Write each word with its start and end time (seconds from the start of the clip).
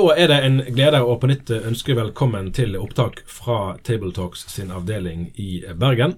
Da 0.00 0.14
er 0.16 0.30
det 0.30 0.36
en 0.46 0.54
glede 0.72 1.02
å 1.04 1.14
på 1.20 1.28
nytt 1.28 1.50
ønske 1.52 1.92
velkommen 1.92 2.46
til 2.56 2.72
opptak 2.78 3.18
fra 3.28 3.74
Tabletalks 3.84 4.46
sin 4.48 4.70
avdeling 4.72 5.26
i 5.36 5.58
Bergen. 5.76 6.14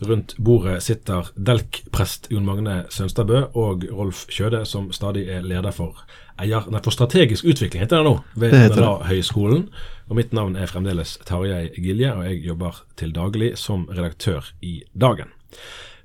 Rundt 0.00 0.32
bordet 0.40 0.78
sitter 0.86 1.26
Delk-prest 1.36 2.30
Jon 2.32 2.46
Magne 2.46 2.78
Sønstadbø 2.94 3.42
og 3.52 3.82
Rolf 3.92 4.22
Kjøde, 4.32 4.62
som 4.64 4.86
stadig 4.96 5.26
er 5.28 5.44
leder 5.44 5.74
for 5.76 5.98
eier, 6.40 6.64
nei, 6.72 6.80
for 6.80 6.96
strategisk 6.96 7.44
utvikling, 7.44 7.82
heter 7.84 8.00
det 8.00 8.06
nå, 8.08 8.14
ved 8.40 8.56
NLA-høgskolen. 8.70 9.66
Og 10.08 10.16
mitt 10.16 10.32
navn 10.32 10.56
er 10.56 10.70
fremdeles 10.70 11.18
Tarjei 11.28 11.66
Gilje, 11.76 12.14
og 12.14 12.30
jeg 12.30 12.38
jobber 12.46 12.78
til 12.96 13.12
daglig 13.18 13.50
som 13.60 13.84
redaktør 13.90 14.48
i 14.64 14.78
Dagen. 14.96 15.34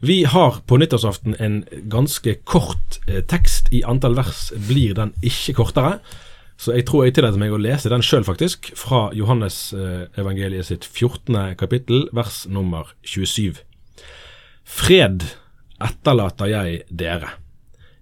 Vi 0.04 0.26
har 0.28 0.60
på 0.68 0.82
nyttårsaften 0.82 1.40
en 1.40 1.62
ganske 1.96 2.36
kort 2.44 3.00
eh, 3.08 3.24
tekst. 3.24 3.72
I 3.72 3.86
antall 3.88 4.20
vers 4.20 4.50
blir 4.68 5.00
den 5.00 5.16
ikke 5.24 5.56
kortere. 5.62 6.02
Så 6.62 6.76
jeg 6.76 6.86
tror 6.86 7.08
jeg 7.08 7.16
tillater 7.18 7.42
meg 7.42 7.54
å 7.56 7.58
lese 7.58 7.90
den 7.90 8.04
sjøl, 8.06 8.22
faktisk, 8.22 8.70
fra 8.78 9.08
Johannes 9.18 9.72
eh, 9.74 10.62
sitt 10.62 10.86
14. 10.86 11.56
kapittel, 11.58 12.04
vers 12.14 12.44
nummer 12.46 12.92
27. 13.02 13.64
Fred 14.62 15.26
etterlater 15.82 16.52
jeg 16.52 16.84
dere. 16.94 17.32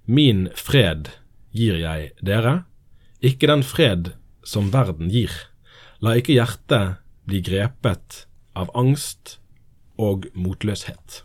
Min 0.04 0.50
fred 0.60 1.08
gir 1.56 1.78
jeg 1.80 2.12
dere. 2.20 2.66
Ikke 3.24 3.48
den 3.48 3.64
fred 3.64 4.12
som 4.44 4.68
verden 4.74 5.08
gir. 5.08 5.32
La 6.04 6.18
ikke 6.20 6.36
hjertet 6.36 7.00
bli 7.30 7.40
grepet 7.40 8.26
av 8.60 8.74
angst 8.76 9.38
og 9.96 10.28
motløshet. 10.36 11.22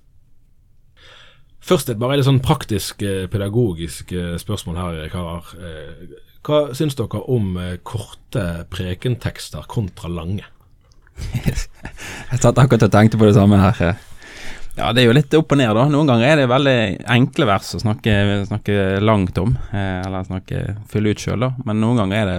Først 1.65 1.91
et 1.91 1.99
bare 1.99 2.21
litt 2.21 2.29
sånn 2.29 2.45
praktisk, 2.45 3.03
eh, 3.03 3.27
pedagogisk 3.27 4.15
eh, 4.15 4.37
spørsmål 4.39 4.79
her, 4.79 5.01
karer. 5.11 5.51
Hva 6.45 6.75
syns 6.77 6.97
dere 6.99 7.23
om 7.33 7.55
eh, 7.57 7.79
korte 7.87 8.67
prekentekster 8.73 9.65
kontra 9.71 10.11
lange? 10.13 10.45
jeg 11.47 12.41
satt 12.43 12.59
akkurat 12.61 12.85
og 12.85 12.93
tenkte 12.93 13.21
på 13.21 13.31
det 13.31 13.37
samme 13.39 13.61
her. 13.63 13.97
Ja, 14.75 14.91
det 14.93 15.05
er 15.05 15.07
jo 15.07 15.15
litt 15.17 15.37
opp 15.39 15.55
og 15.55 15.61
ned, 15.61 15.73
da. 15.79 15.87
Noen 15.89 16.11
ganger 16.11 16.29
er 16.29 16.43
det 16.43 16.51
veldig 16.51 16.77
enkle 17.17 17.49
vers 17.49 17.73
å 17.79 17.81
snakke, 17.81 18.19
snakke 18.51 18.77
langt 19.01 19.41
om, 19.41 19.57
eh, 19.73 20.03
eller 20.05 20.29
snakke, 20.29 20.67
fylle 20.91 21.15
ut 21.15 21.25
sjøl, 21.25 21.47
da. 21.47 21.53
Men 21.65 21.81
noen 21.81 22.03
ganger 22.03 22.21
er 22.21 22.33
det 22.33 22.39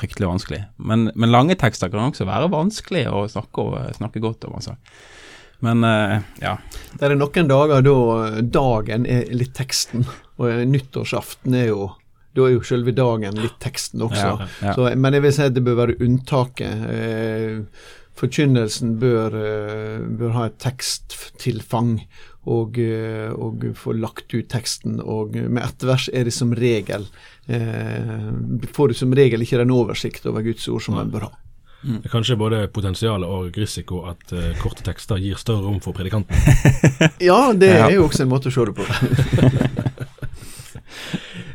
fryktelig 0.00 0.30
vanskelig. 0.30 0.64
Men, 0.80 1.10
men 1.12 1.34
lange 1.34 1.58
tekster 1.60 1.92
kan 1.92 2.06
også 2.08 2.24
være 2.24 2.48
vanskelig 2.54 3.04
å 3.12 3.26
snakke, 3.28 3.90
snakke 3.98 4.22
godt 4.24 4.48
om, 4.48 4.56
altså. 4.62 4.78
Men 5.62 5.84
ja. 6.42 6.56
Det 6.98 7.04
er 7.06 7.12
noen 7.14 7.46
dager 7.46 7.84
da 7.86 7.98
dagen 8.42 9.04
er 9.06 9.28
litt 9.30 9.52
teksten, 9.54 10.08
og 10.40 10.64
nyttårsaften 10.66 11.54
er 11.54 11.68
jo 11.68 11.92
da 12.36 12.46
er 12.46 12.54
jo 12.56 12.62
selve 12.66 12.94
dagen 12.96 13.40
litt 13.40 13.58
teksten 13.62 14.04
også. 14.06 14.28
Ja, 14.28 14.52
ja. 14.62 14.76
Så, 14.76 14.86
men 14.96 15.16
jeg 15.16 15.26
vil 15.26 15.34
si 15.36 15.48
at 15.48 15.56
det 15.56 15.64
bør 15.66 15.82
være 15.82 15.98
unntaket. 16.04 16.86
Eh, 16.92 17.82
forkynnelsen 18.18 18.96
bør, 19.02 19.36
eh, 19.36 19.98
bør, 20.18 20.34
ha 20.36 20.46
et 20.48 20.58
teksttilfang 20.62 21.94
og, 22.46 22.78
eh, 22.78 23.30
og, 23.32 23.68
få 23.76 23.94
lagt 23.96 24.34
ut 24.34 24.48
teksten. 24.48 25.00
Og 25.00 25.36
med 25.36 25.62
ett 25.62 25.86
vers 25.86 26.08
er 26.12 26.24
det 26.24 26.34
som 26.34 26.52
regel 26.54 27.06
eh, 27.46 28.32
Får 28.72 28.88
du 28.88 28.94
som 28.94 29.14
regel 29.14 29.42
ikke 29.42 29.60
den 29.60 29.74
oversikt 29.74 30.26
over 30.26 30.42
Guds 30.42 30.68
ord 30.68 30.82
som 30.82 30.98
en 30.98 31.12
bør 31.12 31.28
ha. 31.28 31.32
Mm. 31.82 31.98
Det 31.98 32.06
er 32.06 32.12
kanskje 32.12 32.38
både 32.38 32.66
potensial 32.70 33.24
og 33.26 33.56
risiko 33.58 34.04
at 34.06 34.30
uh, 34.30 34.52
korte 34.62 34.84
tekster 34.86 35.18
gir 35.18 35.34
større 35.34 35.64
rom 35.64 35.80
for 35.82 35.90
predikanten? 35.96 36.30
ja, 37.18 37.50
det 37.58 37.72
er 37.74 37.96
jo 37.96 38.04
også 38.06 38.22
en 38.22 38.30
måte 38.30 38.52
å 38.52 38.54
se 38.54 38.68
det 38.68 38.76
på. 38.78 38.86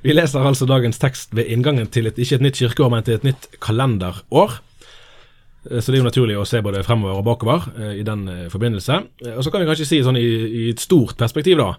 Vi 0.03 0.13
leser 0.13 0.45
altså 0.45 0.67
dagens 0.69 0.99
tekst 1.01 1.35
ved 1.35 1.49
inngangen 1.51 1.89
til 1.91 2.09
et, 2.09 2.19
ikke 2.19 2.39
et 2.39 2.47
nytt 2.47 2.61
kirkeår, 2.61 2.93
men 2.93 3.05
til 3.05 3.17
et 3.17 3.27
nytt 3.27 3.49
kalenderår. 3.63 4.59
Eh, 5.71 5.79
så 5.81 5.91
det 5.91 5.97
er 5.97 6.03
jo 6.03 6.07
naturlig 6.07 6.37
å 6.39 6.45
se 6.47 6.61
både 6.63 6.83
fremover 6.85 7.19
og 7.19 7.25
bakover 7.27 7.67
eh, 7.77 7.93
i 8.01 8.05
den 8.07 8.25
eh, 8.31 8.45
forbindelse. 8.53 8.99
Og 9.35 9.43
så 9.45 9.53
kan 9.53 9.63
vi 9.63 9.69
kanskje 9.69 9.89
si 9.89 10.01
sånn 10.05 10.19
i, 10.19 10.25
i, 10.25 10.63
et 10.71 10.83
stort 10.83 11.17
perspektiv 11.19 11.59
da, 11.61 11.71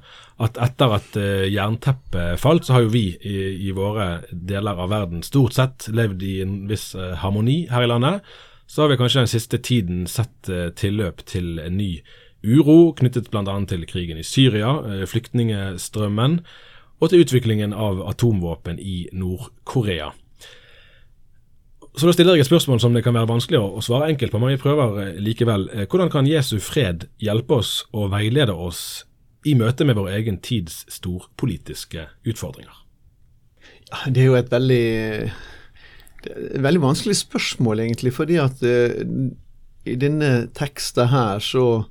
at 0.45 0.59
etter 0.69 0.95
at 0.99 1.19
jernteppet 1.51 2.39
falt, 2.43 2.67
så 2.67 2.77
har 2.77 2.87
jo 2.87 2.93
vi 2.95 3.09
i, 3.17 3.39
i, 3.69 3.73
våre 3.75 4.23
deler 4.31 4.79
av 4.79 4.93
verden 4.93 5.25
stort 5.27 5.57
sett 5.57 5.89
levd 5.91 6.23
i 6.23 6.37
en 6.45 6.61
viss 6.71 6.93
harmoni 7.23 7.65
her 7.73 7.87
i 7.87 7.91
landet. 7.91 8.23
Så 8.69 8.85
har 8.85 8.93
vi 8.93 8.99
kanskje 9.01 9.25
den 9.25 9.33
siste 9.33 9.59
tiden 9.65 10.07
sett 10.11 10.51
tilløp 10.79 11.25
til 11.27 11.57
en 11.63 11.79
ny 11.81 11.97
uro 12.47 12.93
knyttet 12.95 13.33
bl.a. 13.33 13.57
til 13.67 13.83
krigen 13.91 14.21
i 14.21 14.27
Syria, 14.27 14.77
flyktningestrømmen 15.11 16.39
og 16.99 17.11
til 17.11 17.23
utviklingen 17.23 17.75
av 17.75 18.01
atomvåpen 18.11 18.79
i 18.79 19.09
Nord-Korea. 19.13 20.13
Så 21.99 22.07
Da 22.07 22.13
stiller 22.15 22.37
jeg 22.37 22.47
et 22.47 22.51
spørsmål 22.51 22.81
som 22.81 22.95
det 22.95 23.03
kan 23.03 23.17
være 23.17 23.27
vanskelig 23.27 23.59
å 23.59 23.83
svare 23.83 24.13
enkelt 24.13 24.31
på, 24.31 24.39
men 24.39 24.53
vi 24.55 24.63
prøver 24.63 24.99
eh, 25.03 25.21
likevel. 25.23 25.67
Eh, 25.73 25.87
hvordan 25.91 26.11
kan 26.13 26.29
Jesu 26.31 26.59
fred 26.63 27.09
hjelpe 27.19 27.59
oss 27.59 27.73
og 27.91 28.13
veilede 28.13 28.55
oss 28.55 29.05
i 29.47 29.57
møte 29.59 29.87
med 29.87 29.99
vår 29.99 30.13
egen 30.21 30.39
tids 30.39 30.85
storpolitiske 30.93 32.07
utfordringer? 32.29 32.85
Det 34.07 34.23
er 34.23 34.29
jo 34.29 34.37
et 34.39 34.51
veldig, 34.53 34.87
et 36.29 36.63
veldig 36.63 36.83
vanskelig 36.85 37.17
spørsmål, 37.17 37.81
egentlig. 37.87 38.13
fordi 38.13 38.37
at 38.43 38.63
uh, 38.63 38.93
i 39.89 39.97
denne 39.97 40.49
teksten 40.55 41.09
her 41.09 41.43
så 41.43 41.89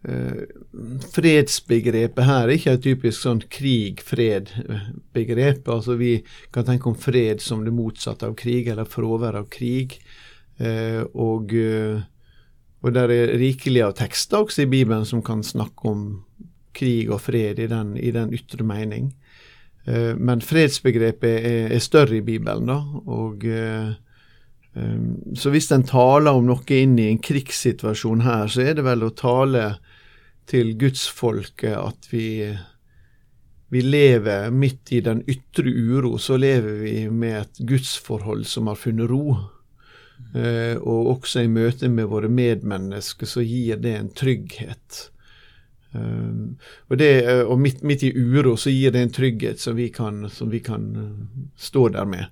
fredsbegrepet 0.00 2.24
her 2.24 2.46
er 2.46 2.54
ikke 2.54 2.72
et 2.72 2.86
typisk 2.86 3.20
sånn 3.20 3.42
krig-fred-begrep. 3.52 5.68
Altså 5.68 5.92
Vi 6.00 6.24
kan 6.54 6.64
tenke 6.64 6.88
om 6.88 6.96
fred 6.96 7.44
som 7.44 7.64
det 7.66 7.74
motsatte 7.76 8.24
av 8.30 8.34
krig, 8.38 8.68
eller 8.72 8.88
fravær 8.88 9.36
av 9.42 9.50
krig. 9.52 9.98
Uh, 10.60 11.02
og, 11.12 11.52
og 12.80 12.88
det 12.92 13.00
er 13.04 13.38
rikelig 13.40 13.82
av 13.84 13.92
tekster 14.00 14.38
også 14.44 14.62
i 14.64 14.72
Bibelen 14.72 15.04
som 15.08 15.20
kan 15.24 15.42
snakke 15.44 15.88
om 15.88 16.24
krig 16.76 17.10
og 17.12 17.20
fred 17.20 17.58
i 17.60 17.66
den, 17.68 17.96
i 17.96 18.10
den 18.14 18.32
ytre 18.32 18.64
mening. 18.64 19.14
men 20.16 20.40
fredsbegrepet 20.44 21.40
er, 21.40 21.72
er, 21.72 21.78
større 21.80 22.16
i 22.16 22.20
Bibelen, 22.20 22.66
da. 22.68 22.84
og 23.10 23.44
så 25.34 25.50
hvis 25.50 25.72
en 25.72 25.82
taler 25.82 26.32
om 26.36 26.46
noe 26.46 26.76
inn 26.76 26.98
i 27.00 27.10
en 27.10 27.18
krigssituasjon 27.18 28.20
her, 28.22 28.46
så 28.46 28.60
er 28.60 28.74
det 28.78 28.84
vel 28.86 29.02
å 29.02 29.10
tale 29.16 29.80
til 30.50 30.74
gudsfolket 30.78 31.76
at 31.78 32.10
vi, 32.10 32.26
vi 33.70 33.82
lever 33.84 34.50
midt 34.50 34.92
i 34.96 35.00
den 35.04 35.22
ytre 35.30 35.70
uro, 35.70 36.16
så 36.18 36.38
lever 36.40 36.82
vi 36.82 36.94
med 37.10 37.40
et 37.44 37.62
gudsforhold 37.68 38.44
som 38.50 38.70
har 38.70 38.78
funnet 38.80 39.10
ro. 39.10 39.36
Eh, 40.34 40.76
og 40.76 41.14
også 41.16 41.44
i 41.44 41.50
møte 41.50 41.88
med 41.90 42.10
våre 42.10 42.28
medmennesker 42.30 43.26
så 43.26 43.42
gir 43.46 43.80
det 43.82 43.96
en 43.98 44.12
trygghet. 44.14 45.06
Um, 45.90 46.58
og, 46.86 47.00
det, 47.00 47.08
eh, 47.26 47.40
og 47.42 47.58
midt, 47.58 47.80
midt, 47.82 48.04
i 48.06 48.12
uro 48.14 48.54
så 48.60 48.70
gir 48.70 48.92
det 48.94 49.00
en 49.02 49.14
trygghet 49.14 49.58
som 49.58 49.74
vi 49.74 49.88
kan, 49.90 50.22
som 50.30 50.52
vi 50.52 50.60
kan 50.62 50.84
uh, 50.94 51.46
stå 51.58 51.88
der 51.96 52.06
med. 52.06 52.28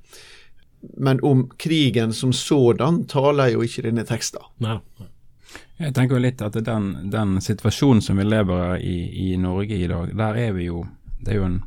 Men 0.94 1.18
om 1.26 1.48
krigen 1.58 2.12
som 2.14 2.32
sådan 2.32 3.02
taler 3.10 3.50
jo 3.56 3.64
ikke 3.66 3.82
denne 3.88 4.06
teksten. 4.06 4.46
Nei. 4.62 4.78
Jeg 5.78 5.94
tenker 5.94 6.18
jo 6.18 6.22
litt 6.22 6.42
at 6.42 6.56
den, 6.64 7.10
den 7.12 7.38
situasjonen 7.42 8.02
som 8.04 8.18
vi 8.18 8.26
lever 8.26 8.78
i 8.82 8.96
i 9.28 9.36
Norge 9.40 9.76
i 9.76 9.88
dag, 9.88 10.14
der 10.16 10.40
er 10.46 10.52
vi 10.56 10.68
jo 10.68 10.86
Det 11.18 11.32
er 11.34 11.36
jo 11.40 11.44
en 11.44 11.62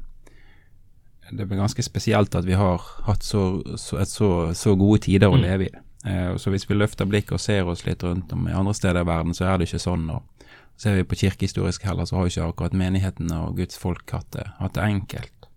Det 1.32 1.46
er 1.46 1.56
ganske 1.56 1.84
spesielt 1.84 2.36
at 2.36 2.46
vi 2.46 2.54
har 2.60 2.82
hatt 3.08 3.24
så, 3.24 3.64
så, 3.78 4.06
så, 4.06 4.54
så 4.54 4.76
gode 4.76 5.00
tider 5.06 5.32
å 5.32 5.38
mm. 5.38 5.42
leve 5.42 5.68
i. 5.70 5.72
Eh, 6.04 6.36
så 6.36 6.52
hvis 6.52 6.70
vi 6.70 6.76
løfter 6.76 7.08
blikket 7.08 7.38
og 7.38 7.40
ser 7.40 7.68
oss 7.72 7.86
litt 7.86 8.04
rundt 8.04 8.34
om 8.34 8.50
i 8.50 8.56
andre 8.58 8.74
steder 8.74 9.00
i 9.00 9.08
verden, 9.08 9.34
så 9.34 9.46
er 9.48 9.58
det 9.58 9.70
ikke 9.70 9.80
sånn. 9.80 10.10
og 10.12 10.28
Ser 10.76 10.98
vi 10.98 11.06
på 11.08 11.16
kirkehistorisk 11.16 11.86
heller, 11.88 12.06
så 12.06 12.18
har 12.18 12.26
jo 12.26 12.34
ikke 12.34 12.50
akkurat 12.50 12.76
menighetene 12.76 13.38
og 13.46 13.62
Guds 13.62 13.80
folk 13.80 14.12
hatt 14.12 14.28
det, 14.36 14.48
hatt 14.60 14.76
det 14.76 14.84
enkelt. 14.84 15.48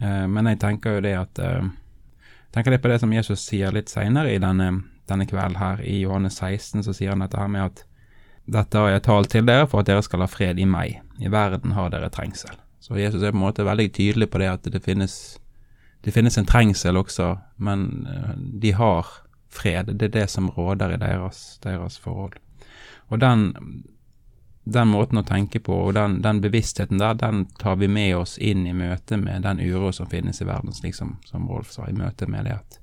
Eh, 0.00 0.26
men 0.26 0.50
jeg 0.50 0.58
tenker 0.64 0.98
jo 0.98 1.04
det 1.04 1.16
at 1.20 1.42
eh, 1.44 1.70
tenker 2.54 2.74
litt 2.74 2.82
på 2.82 2.90
det 2.90 2.98
som 3.02 3.12
Jesus 3.14 3.44
sier 3.46 3.74
litt 3.74 3.92
seinere 3.92 4.32
i 4.34 4.42
denne 4.42 4.72
denne 5.10 5.26
kvelden 5.28 5.58
her 5.60 5.82
i 5.84 6.00
Johannes 6.04 6.38
16 6.40 6.86
så 6.86 6.94
sier 6.96 7.14
han 7.14 7.24
dette 7.24 7.38
her 7.40 7.50
med 7.50 7.68
at 7.68 7.84
dette 8.50 8.78
har 8.78 8.90
jeg 8.90 9.04
talt 9.06 9.30
til 9.30 9.46
dere 9.46 9.68
for 9.70 9.82
at 9.82 9.90
dere 9.90 10.02
skal 10.02 10.24
ha 10.24 10.28
fred 10.30 10.58
i 10.58 10.66
meg. 10.66 11.00
I 11.22 11.30
verden 11.30 11.76
har 11.76 11.92
dere 11.92 12.10
trengsel. 12.12 12.56
Så 12.80 12.98
Jesus 12.98 13.22
er 13.22 13.34
på 13.34 13.38
en 13.38 13.44
måte 13.44 13.66
veldig 13.66 13.90
tydelig 13.94 14.30
på 14.32 14.40
det 14.40 14.48
at 14.50 14.66
det 14.72 14.82
finnes, 14.82 15.14
det 16.02 16.14
finnes 16.14 16.38
en 16.40 16.48
trengsel 16.48 16.98
også, 16.98 17.34
men 17.62 18.08
eh, 18.10 18.32
de 18.62 18.72
har 18.74 19.06
fred. 19.52 19.92
Det 19.92 20.08
er 20.08 20.16
det 20.16 20.28
som 20.32 20.50
råder 20.50 20.96
i 20.96 21.00
deres, 21.00 21.60
deres 21.62 21.98
forhold. 22.00 22.38
Og 23.10 23.20
den, 23.20 23.52
den 24.64 24.90
måten 24.90 25.20
å 25.20 25.26
tenke 25.26 25.60
på 25.60 25.76
og 25.86 25.94
den, 25.98 26.20
den, 26.24 26.40
bevisstheten 26.42 26.98
der, 27.02 27.18
den 27.20 27.44
tar 27.60 27.76
vi 27.76 27.90
med 27.90 28.16
oss 28.16 28.38
inn 28.38 28.66
i 28.66 28.74
møte 28.74 29.18
med 29.20 29.44
den 29.46 29.60
uro 29.60 29.92
som 29.92 30.10
finnes 30.10 30.40
i 30.40 30.48
verden, 30.48 30.74
slik 30.74 30.96
som, 30.96 31.18
som 31.26 31.48
Rolf 31.50 31.74
sa, 31.74 31.86
i 31.86 31.96
møte 31.96 32.30
med 32.30 32.48
det 32.48 32.58
at 32.58 32.79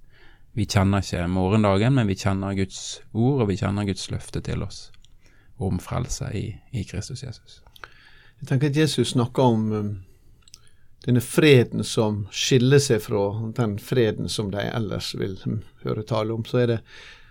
vi 0.58 0.66
kjenner 0.66 1.04
ikke 1.06 1.28
morgendagen, 1.30 1.94
men 1.94 2.10
vi 2.10 2.18
kjenner 2.18 2.56
Guds 2.58 3.00
ord, 3.14 3.44
og 3.44 3.50
vi 3.52 3.60
kjenner 3.60 3.86
Guds 3.86 4.08
løfte 4.10 4.42
til 4.42 4.64
oss 4.66 4.88
om 5.62 5.78
frelse 5.82 6.32
i, 6.34 6.48
i 6.74 6.84
Kristus 6.86 7.22
Jesus. 7.24 7.60
Jeg 8.42 8.50
tenker 8.50 8.72
at 8.72 8.78
Jesus 8.78 9.14
snakker 9.14 9.54
om 9.54 9.68
um, 9.72 9.92
denne 11.06 11.22
freden 11.22 11.86
som 11.86 12.24
skiller 12.34 12.82
seg 12.82 13.04
fra 13.06 13.22
den 13.58 13.78
freden 13.82 14.30
som 14.30 14.50
de 14.54 14.66
ellers 14.66 15.12
vil 15.18 15.38
høre 15.86 16.06
tale 16.10 16.34
om. 16.34 16.46
Så 16.46 16.64
er 16.64 16.72
det 16.74 16.80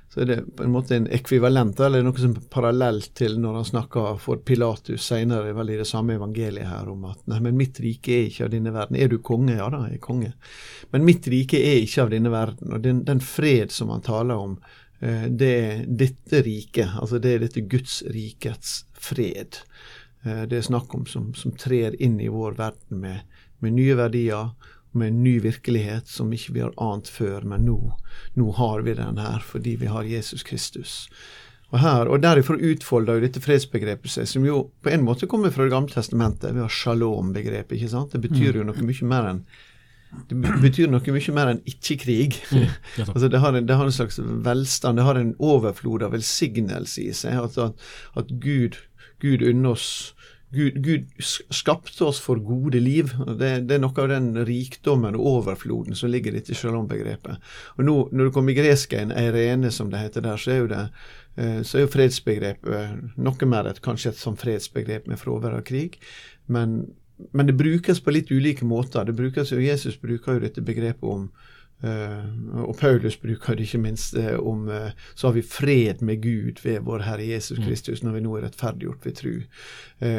så 0.08 0.22
er 0.22 0.28
det 0.30 0.36
på 0.56 0.64
en 0.64 0.72
måte 0.72 0.96
en 0.96 1.08
ekvivalent, 1.12 1.80
eller 1.82 2.04
noe 2.04 2.16
som 2.20 2.32
er 2.38 2.44
parallelt 2.52 3.10
til 3.18 3.34
når 3.42 3.58
han 3.58 3.66
snakker 3.68 4.20
for 4.22 4.40
Pilatus 4.46 5.08
senere, 5.10 5.52
vel 5.56 5.74
i 5.74 5.78
det 5.80 5.88
samme 5.88 6.14
evangeliet 6.16 6.70
her, 6.70 6.88
om 6.92 7.04
at 7.10 7.20
nei, 7.28 7.40
men 7.44 7.58
mitt 7.58 7.80
rike 7.82 8.14
er 8.14 8.30
ikke 8.30 8.46
av 8.46 8.54
denne 8.54 8.72
verden. 8.74 8.96
Er 8.96 9.10
du 9.12 9.18
konge? 9.18 9.58
Ja 9.58 9.68
da, 9.72 9.82
jeg 9.90 9.98
er 9.98 10.06
konge. 10.06 10.32
Men 10.94 11.04
mitt 11.08 11.26
rike 11.32 11.60
er 11.60 11.82
ikke 11.82 12.06
av 12.06 12.14
denne 12.14 12.32
verden. 12.32 12.72
Og 12.72 12.84
den, 12.86 13.02
den 13.08 13.20
fred 13.24 13.74
som 13.74 13.90
han 13.92 14.06
taler 14.06 14.46
om, 14.46 14.56
eh, 15.02 15.26
det 15.28 15.52
er 15.58 15.84
dette 16.04 16.42
riket, 16.46 16.96
altså 17.02 17.20
det 17.20 17.34
er 17.34 17.44
dette 17.44 17.66
Guds 17.66 17.98
rikets 18.14 18.78
fred. 18.94 19.60
Eh, 20.22 20.46
det 20.46 20.60
er 20.60 20.70
snakk 20.70 20.94
om 20.96 21.04
som, 21.10 21.32
som 21.36 21.54
trer 21.58 21.98
inn 22.02 22.20
i 22.22 22.30
vår 22.32 22.56
verden 22.62 23.02
med, 23.02 23.42
med 23.60 23.76
nye 23.76 23.98
verdier 23.98 24.54
med 24.98 25.12
en 25.12 25.22
ny 25.24 25.36
virkelighet 25.44 26.08
som 26.10 26.32
ikke 26.32 26.54
vi 26.56 26.64
har 26.64 26.74
ant 26.82 27.08
før, 27.10 27.44
men 27.48 27.66
nå, 27.68 27.80
nå 28.34 28.52
har 28.58 28.86
vi 28.86 28.96
den 28.98 29.20
her 29.22 29.44
fordi 29.44 29.76
vi 29.82 29.90
har 29.92 30.08
Jesus 30.08 30.46
Kristus. 30.46 31.04
Og 31.74 31.80
her, 31.82 32.06
og 32.06 32.20
Derifra 32.22 32.54
utfolder 32.62 33.18
jo 33.18 33.24
dette 33.24 33.42
fredsbegrepet 33.42 34.12
seg, 34.12 34.28
som 34.30 34.44
jo 34.46 34.68
på 34.86 34.92
en 34.94 35.02
måte 35.06 35.26
kommer 35.26 35.50
fra 35.50 35.66
Det 35.66 35.74
gamle 35.74 35.90
testamentet. 35.90 36.54
Vi 36.54 36.62
har 36.62 36.70
shalom-begrepet. 36.70 37.74
ikke 37.74 37.90
sant? 37.90 38.12
Det 38.12 38.22
betyr 38.22 38.60
jo 38.60 38.66
noe 38.66 38.86
mye 38.86 39.08
mer 39.10 39.32
enn 39.32 39.42
det 40.30 40.36
betyr 40.62 40.88
noe 40.88 41.12
mye 41.12 41.32
mer 41.34 41.50
enn 41.50 41.62
ikke-krig. 41.68 42.38
Mm, 42.54 42.70
altså 43.12 43.28
det, 43.28 43.40
har 43.42 43.56
en, 43.56 43.66
det 43.66 43.76
har 43.76 43.88
en 43.88 43.92
slags 43.92 44.20
velstand, 44.22 44.96
det 44.96 45.04
har 45.04 45.18
en 45.18 45.34
overflod 45.42 46.06
av 46.06 46.14
velsignelse 46.14 47.02
i 47.02 47.12
seg. 47.16 47.36
At, 47.42 47.58
at, 47.58 47.88
at 48.22 48.30
Gud, 48.40 48.78
Gud 49.20 49.42
unner 49.44 49.74
oss 49.74 50.14
Gud, 50.56 50.78
Gud, 50.82 51.06
skapte 51.52 52.04
oss 52.06 52.18
for 52.22 52.40
gode 52.40 52.80
liv. 52.80 53.12
Det, 53.38 53.50
det, 53.68 53.76
er 53.76 53.82
noe 53.82 54.02
av 54.02 54.08
den 54.10 54.30
rikdommen 54.48 55.16
og 55.18 55.28
overfloden 55.32 55.98
som 55.98 56.10
ligger 56.12 56.32
i 56.32 56.40
dette 56.40 56.56
shalom-begrepet. 56.56 57.42
Og 57.76 57.84
nå, 57.84 57.96
Når 58.12 58.28
du 58.28 58.34
kommer 58.34 58.54
i 58.54 58.58
gresken, 58.58 59.12
eirene 59.12 59.72
som 59.74 59.90
det 59.92 60.00
heter 60.00 60.24
der, 60.24 60.40
så 60.40 60.54
er 60.54 60.62
jo, 60.62 60.68
det, 60.72 60.82
eh, 61.36 61.58
så 61.66 61.78
er 61.78 61.84
jo 61.84 61.92
fredsbegrepet 61.92 63.18
noe 63.20 63.50
mer 63.50 63.68
et, 63.68 63.82
kanskje 63.84 64.14
et 64.14 64.22
sånn 64.22 64.38
fredsbegrep 64.40 65.10
med 65.10 65.20
fravær 65.20 65.58
av 65.58 65.66
krig. 65.68 66.00
Men, 66.46 66.78
men, 67.32 67.50
det 67.50 67.58
brukes 67.60 68.00
på 68.00 68.16
litt 68.16 68.32
ulike 68.32 68.64
måter. 68.64 69.04
Det 69.04 69.16
brukes 69.18 69.52
jo, 69.52 69.60
Jesus 69.60 70.00
bruker 70.00 70.38
jo 70.38 70.46
dette 70.46 70.64
begrepet 70.64 71.04
om 71.04 71.28
og 71.84 72.72
Paulus 72.80 73.18
bruker 73.20 73.56
det 73.56 73.66
ikke 73.66 73.82
minst 73.82 74.14
uh, 74.16 74.38
om 74.40 74.62
uh, 74.72 74.94
Så 75.14 75.28
har 75.28 75.34
vi 75.36 75.42
fred 75.44 76.00
med 76.00 76.22
Gud 76.22 76.62
ved 76.64 76.86
vår 76.86 77.04
Herre 77.04 77.26
Jesus 77.28 77.58
mm. 77.58 77.66
Kristus 77.66 78.02
når 78.02 78.16
vi 78.16 78.22
nå 78.24 78.38
er 78.38 78.46
rettferdiggjort 78.46 79.04
ved 79.04 79.18
tru. 79.20 79.34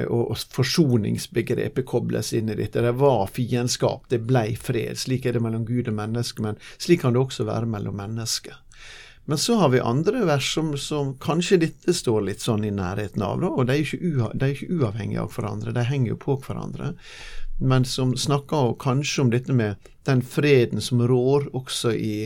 Og, 0.09 0.37
forsoningsbegrepet 0.53 1.85
kobles 1.85 2.31
inn 2.33 2.49
i 2.49 2.55
dette. 2.57 2.81
Det 2.81 2.93
var 2.97 3.27
fiendskap, 3.29 4.07
det 4.09 4.23
blei 4.29 4.55
fred. 4.57 4.97
Slik 4.97 5.25
er 5.25 5.37
det 5.37 5.41
mellom 5.45 5.65
Gud 5.65 5.89
og 5.89 5.97
menneske, 5.97 6.41
men 6.41 6.57
slik 6.77 7.03
kan 7.03 7.13
det 7.13 7.21
også 7.21 7.45
være 7.45 7.69
mellom 7.69 7.97
mennesker. 8.01 8.57
Men 9.29 9.37
så 9.37 9.57
har 9.59 9.69
vi 9.69 9.79
andre 9.79 10.23
vers 10.25 10.53
som, 10.53 10.71
som, 10.77 11.11
kanskje 11.19 11.59
dette 11.65 11.93
står 11.93 12.21
litt 12.29 12.41
sånn 12.41 12.63
i 12.63 12.71
nærheten 12.71 13.21
av, 13.21 13.41
da, 13.41 13.49
og 13.51 13.67
de 13.67 13.75
er 13.75 14.53
ikke 14.53 14.69
uavhengige 14.71 15.25
av 15.25 15.33
hverandre, 15.35 15.73
de 15.75 15.83
henger 15.83 16.13
jo 16.13 16.19
på 16.21 16.37
hverandre 16.45 16.93
men 17.57 17.85
som 17.85 18.15
snakker 18.17 18.75
kanskje 18.79 19.21
om 19.21 19.31
dette 19.33 19.53
med 19.53 19.89
den 20.05 20.21
freden 20.21 20.81
som 20.81 21.01
rår 21.07 21.49
også 21.57 21.93
i 21.93 22.17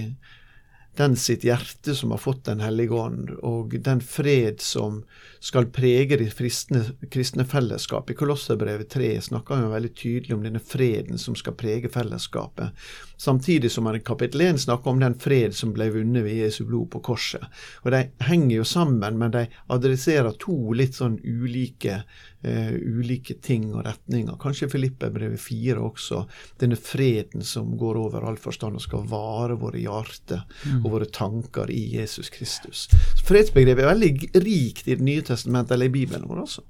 den 0.99 1.15
sitt 1.15 1.45
hjerte 1.47 1.95
som 1.95 2.11
har 2.11 2.19
fått 2.19 2.43
Den 2.45 2.59
hellige 2.59 2.91
ånd, 2.91 3.29
og 3.47 3.75
den 3.79 4.01
fred 4.03 4.59
som 4.61 5.03
skal 5.39 5.69
prege 5.71 6.17
det 6.19 6.33
kristne, 6.35 6.83
kristne 7.09 7.45
fellesskapet. 7.47 8.13
I 8.13 8.19
Kolosserbrevet 8.19 8.89
3 8.91 9.13
snakker 9.31 9.61
vi 9.61 9.71
veldig 9.71 9.93
tydelig 9.95 10.35
om 10.35 10.43
denne 10.43 10.59
freden 10.59 11.21
som 11.21 11.37
skal 11.39 11.55
prege 11.55 11.89
fellesskapet. 11.89 12.75
Samtidig 13.21 13.69
som 13.71 13.85
han 13.85 13.95
i 13.95 13.99
kapittel 13.99 14.41
1 14.41 14.61
snakker 14.61 14.89
om 14.89 14.99
den 14.99 15.13
fred 15.19 15.53
som 15.53 15.75
ble 15.75 15.91
vunnet 15.93 16.23
ved 16.25 16.39
Jesu 16.39 16.63
blod 16.65 16.87
på 16.89 17.03
korset. 17.05 17.43
Og 17.85 17.91
De 17.93 17.99
henger 18.25 18.55
jo 18.55 18.65
sammen, 18.65 19.19
men 19.21 19.35
de 19.35 19.43
adresserer 19.69 20.33
to 20.41 20.55
litt 20.73 20.97
sånn 20.97 21.19
ulike 21.21 21.99
uh, 22.01 22.73
ulike 22.73 23.37
ting 23.45 23.67
og 23.75 23.85
retninger. 23.85 24.39
Kanskje 24.41 24.71
Filippe-brevet 24.73 25.37
4 25.37 25.77
også. 25.77 26.23
Denne 26.65 26.79
freden 26.81 27.45
som 27.45 27.75
går 27.77 28.01
over 28.01 28.25
all 28.25 28.41
forstand 28.41 28.81
og 28.81 28.85
skal 28.87 29.05
vare 29.13 29.59
våre 29.61 29.77
hjerter 29.77 30.41
mm. 30.65 30.81
og 30.81 30.91
våre 30.97 31.11
tanker 31.13 31.69
i 31.69 31.83
Jesus 31.99 32.33
Kristus. 32.33 32.87
Fredsbegrepet 33.27 33.85
er 33.85 33.93
veldig 33.93 34.13
rikt 34.41 34.87
i 34.89 34.97
Det 34.97 35.05
nye 35.05 35.29
testamentet, 35.29 35.77
eller 35.77 35.93
i 35.93 35.97
Bibelen 36.01 36.25
vår 36.25 36.47
også. 36.47 36.65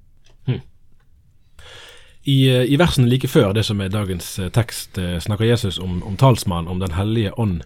I, 2.24 2.50
eh, 2.50 2.68
I 2.70 2.78
versene 2.78 3.10
like 3.10 3.28
før 3.28 3.54
det 3.58 3.66
som 3.66 3.82
er 3.82 3.90
dagens 3.90 4.34
eh, 4.40 4.52
tekst, 4.54 5.00
snakker 5.26 5.46
Jesus 5.46 5.80
om, 5.80 6.04
om 6.04 6.18
talsmann, 6.18 6.68
om 6.68 6.80
Den 6.80 6.94
hellige 6.98 7.34
ånd. 7.40 7.64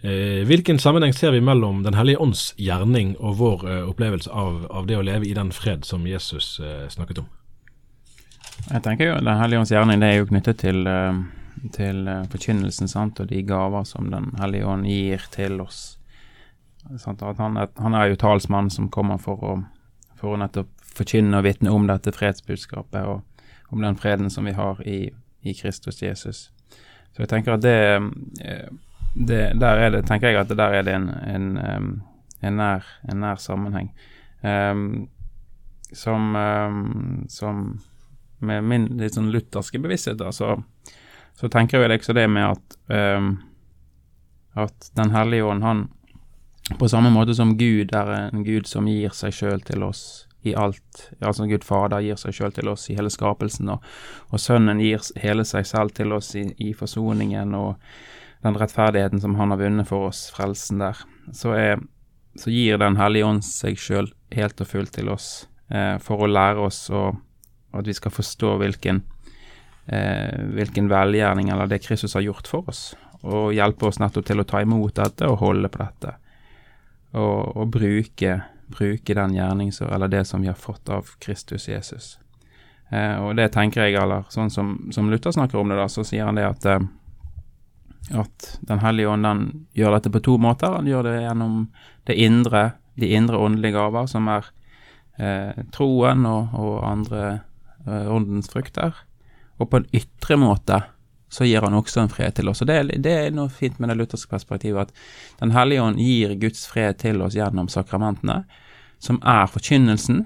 Eh, 0.00 0.46
hvilken 0.46 0.78
sammenheng 0.78 1.12
ser 1.12 1.30
vi 1.30 1.40
mellom 1.40 1.82
Den 1.82 1.94
hellige 1.94 2.18
ånds 2.18 2.54
gjerning 2.56 3.16
og 3.18 3.38
vår 3.40 3.64
eh, 3.66 3.88
opplevelse 3.90 4.30
av, 4.30 4.66
av, 4.70 4.86
det 4.86 4.94
å 4.94 5.02
leve 5.02 5.26
i 5.26 5.34
den 5.34 5.50
fred 5.50 5.82
som 5.84 6.06
Jesus 6.06 6.60
eh, 6.62 6.86
snakket 6.88 7.24
om? 7.24 7.26
Jeg 8.68 8.82
tenker 8.84 9.10
jo 9.10 9.16
Den 9.18 9.40
hellige 9.40 9.64
ånds 9.64 9.72
gjerning 9.74 9.98
det 9.98 10.12
er 10.12 10.20
jo 10.20 10.28
knyttet 10.30 10.60
til, 10.62 10.86
eh, 10.86 11.18
til 11.74 12.06
eh, 12.06 12.22
forkynnelsen 12.30 12.90
sant? 12.90 13.18
og 13.18 13.26
de 13.32 13.42
gaver 13.42 13.88
som 13.90 14.06
Den 14.12 14.30
hellige 14.38 14.70
ånd 14.70 14.86
gir 14.86 15.26
til 15.34 15.58
oss. 15.66 15.98
Han, 16.86 17.58
er, 17.58 17.66
han 17.82 17.98
er 17.98 18.12
jo 18.12 18.22
talsmann 18.22 18.70
som 18.70 18.86
kommer 18.94 19.18
for 19.18 19.42
å, 19.42 19.56
for 20.14 20.36
å 20.36 20.38
nettopp 20.38 20.70
forkynne 20.94 21.42
og 21.42 21.44
vitne 21.44 21.74
om 21.74 21.90
dette 21.90 22.14
fredsbudskapet 22.14 23.02
og 23.02 23.26
om 23.68 23.82
den 23.82 23.96
freden 23.96 24.30
som 24.30 24.44
vi 24.44 24.52
har 24.52 24.82
i, 24.88 25.10
i 25.40 25.54
Kristus 25.54 26.02
Jesus. 26.02 26.50
Så 27.12 27.22
jeg 27.22 27.28
tenker 27.28 27.56
at 27.56 27.62
det, 27.62 27.78
eh, 28.44 28.68
det, 29.14 29.60
Der 29.60 29.82
er 29.82 29.90
det, 29.90 30.06
tenker 30.06 30.28
jeg 30.28 30.40
at 30.40 30.48
det 30.48 30.58
der 30.58 30.78
er 30.78 30.82
det 30.82 30.94
en, 30.94 31.08
en, 31.10 31.46
en, 32.42 32.56
nær, 32.56 32.86
en 33.10 33.20
nær, 33.20 33.36
sammenheng. 33.36 33.92
Um, 34.42 35.08
som, 35.92 36.36
um, 36.36 37.26
som 37.28 37.80
med 38.38 38.62
min 38.62 38.86
litt 39.00 39.16
sånn 39.16 39.32
lutherske 39.34 39.80
bevissthet, 39.82 40.20
da, 40.20 40.30
så, 40.32 40.60
så, 41.34 41.48
tenker 41.50 41.82
jeg 41.82 41.98
også 41.98 42.14
det 42.14 42.28
med 42.30 42.52
at 42.52 42.76
um, 43.18 43.38
at 44.58 44.90
Den 44.94 45.10
hellige 45.10 45.44
ånd, 45.44 45.62
han 45.62 45.88
på 46.78 46.88
samme 46.88 47.10
måte 47.10 47.34
som 47.34 47.56
Gud 47.58 47.94
er 47.94 48.10
en 48.28 48.44
Gud 48.44 48.66
som 48.66 48.88
gir 48.88 49.14
seg 49.14 49.34
sjøl 49.34 49.60
til 49.64 49.82
oss 49.86 50.27
i 50.48 50.54
alt, 50.58 51.08
altså 51.20 51.46
Gud 51.50 51.64
Fader 51.66 52.02
gir 52.04 52.18
seg 52.20 52.36
sjøl 52.36 52.54
til 52.56 52.70
oss 52.72 52.88
i 52.90 52.96
hele 52.98 53.12
skapelsen, 53.12 53.70
og, 53.74 53.84
og 54.32 54.42
Sønnen 54.42 54.80
gir 54.82 55.04
hele 55.22 55.44
seg 55.48 55.66
selv 55.68 55.94
til 55.96 56.14
oss 56.16 56.34
i, 56.38 56.48
i, 56.58 56.72
forsoningen 56.76 57.54
og 57.58 57.76
den 58.46 58.58
rettferdigheten 58.58 59.22
som 59.22 59.36
han 59.38 59.54
har 59.54 59.60
vunnet 59.60 59.88
for 59.88 60.10
oss, 60.10 60.28
frelsen 60.34 60.82
der, 60.82 60.98
så, 61.34 61.54
er, 61.58 61.80
så 62.38 62.52
gir 62.54 62.78
Den 62.78 62.98
hellige 63.00 63.26
ånd 63.26 63.44
seg 63.46 63.80
sjøl 63.80 64.12
helt 64.34 64.60
og 64.62 64.70
fullt 64.70 64.94
til 64.94 65.10
oss 65.10 65.48
eh, 65.74 65.96
for 66.02 66.22
å 66.22 66.30
lære 66.30 66.68
oss 66.68 66.84
og 66.94 67.18
at 67.76 67.88
vi 67.88 67.94
skal 67.96 68.14
forstå 68.14 68.54
hvilken, 68.62 69.02
eh, 69.86 70.38
hvilken 70.56 70.88
velgjerning 70.90 71.50
eller 71.52 71.68
det 71.68 71.82
Kristus 71.84 72.14
har 72.16 72.24
gjort 72.24 72.48
for 72.48 72.70
oss, 72.70 72.94
og 73.22 73.52
hjelpe 73.56 73.88
oss 73.88 74.00
nettopp 74.00 74.28
til 74.28 74.40
å 74.40 74.46
ta 74.48 74.62
imot 74.64 74.94
dette 74.96 75.28
og 75.28 75.40
holde 75.42 75.70
på 75.72 75.82
dette. 75.82 76.14
Og, 77.18 77.56
og 77.56 77.70
bruke, 77.72 78.38
bruke, 78.72 79.14
den 79.14 79.34
gjerning 79.34 79.72
eller 79.80 80.08
det 80.08 80.24
som 80.24 80.42
vi 80.42 80.48
har 80.50 80.58
fått 80.58 80.88
av 80.88 81.14
Kristus 81.18 81.68
Jesus. 81.68 82.18
Eh, 82.90 83.16
og 83.20 83.36
det 83.36 83.50
tenker 83.52 83.84
jeg, 83.84 83.98
eller 84.00 84.24
sånn 84.32 84.50
som, 84.50 84.76
som, 84.92 85.10
Luther 85.10 85.32
snakker 85.32 85.58
om 85.60 85.68
det, 85.68 85.76
da, 85.76 85.88
så 85.88 86.04
sier 86.04 86.28
han 86.28 86.38
det 86.38 86.46
at 86.48 86.66
eh, 86.66 86.86
at 88.08 88.58
Den 88.64 88.78
hellige 88.80 89.08
ånd 89.10 89.26
den 89.26 89.40
gjør 89.76 89.98
dette 89.98 90.08
på 90.08 90.20
to 90.24 90.38
måter. 90.40 90.78
Han 90.78 90.86
gjør 90.88 91.02
det 91.04 91.18
gjennom 91.26 91.56
det 92.08 92.14
indre, 92.16 92.62
de 92.96 93.10
indre 93.12 93.36
åndelige 93.36 93.74
gaver, 93.74 94.06
som 94.08 94.30
er 94.32 94.46
eh, 95.20 95.58
troen 95.74 96.24
og, 96.24 96.54
og 96.56 96.78
andre 96.88 97.26
Eh, 97.88 98.14
åndens 98.14 98.50
frukter. 98.50 98.94
Og 99.56 99.70
på 99.70 99.80
en 99.80 99.88
ytre 99.96 100.36
måte 100.36 100.82
så 101.28 101.44
gir 101.44 101.64
han 101.64 101.76
også 101.76 102.02
en 102.02 102.12
fred 102.12 102.36
til 102.38 102.48
oss. 102.48 102.62
Og 102.64 102.70
det, 102.70 102.78
det 103.04 103.14
er 103.14 103.34
noe 103.36 103.52
fint 103.52 103.78
med 103.80 103.92
det 103.92 103.98
lutherske 103.98 104.32
perspektivet, 104.32 104.88
at 104.88 105.40
Den 105.40 105.52
hellige 105.52 105.82
ånd 105.84 106.00
gir 106.00 106.34
Guds 106.40 106.66
fred 106.66 106.98
til 107.02 107.22
oss 107.22 107.36
gjennom 107.36 107.68
sakramentene, 107.68 108.42
som 108.98 109.20
er 109.22 109.46
forkynnelsen, 109.46 110.24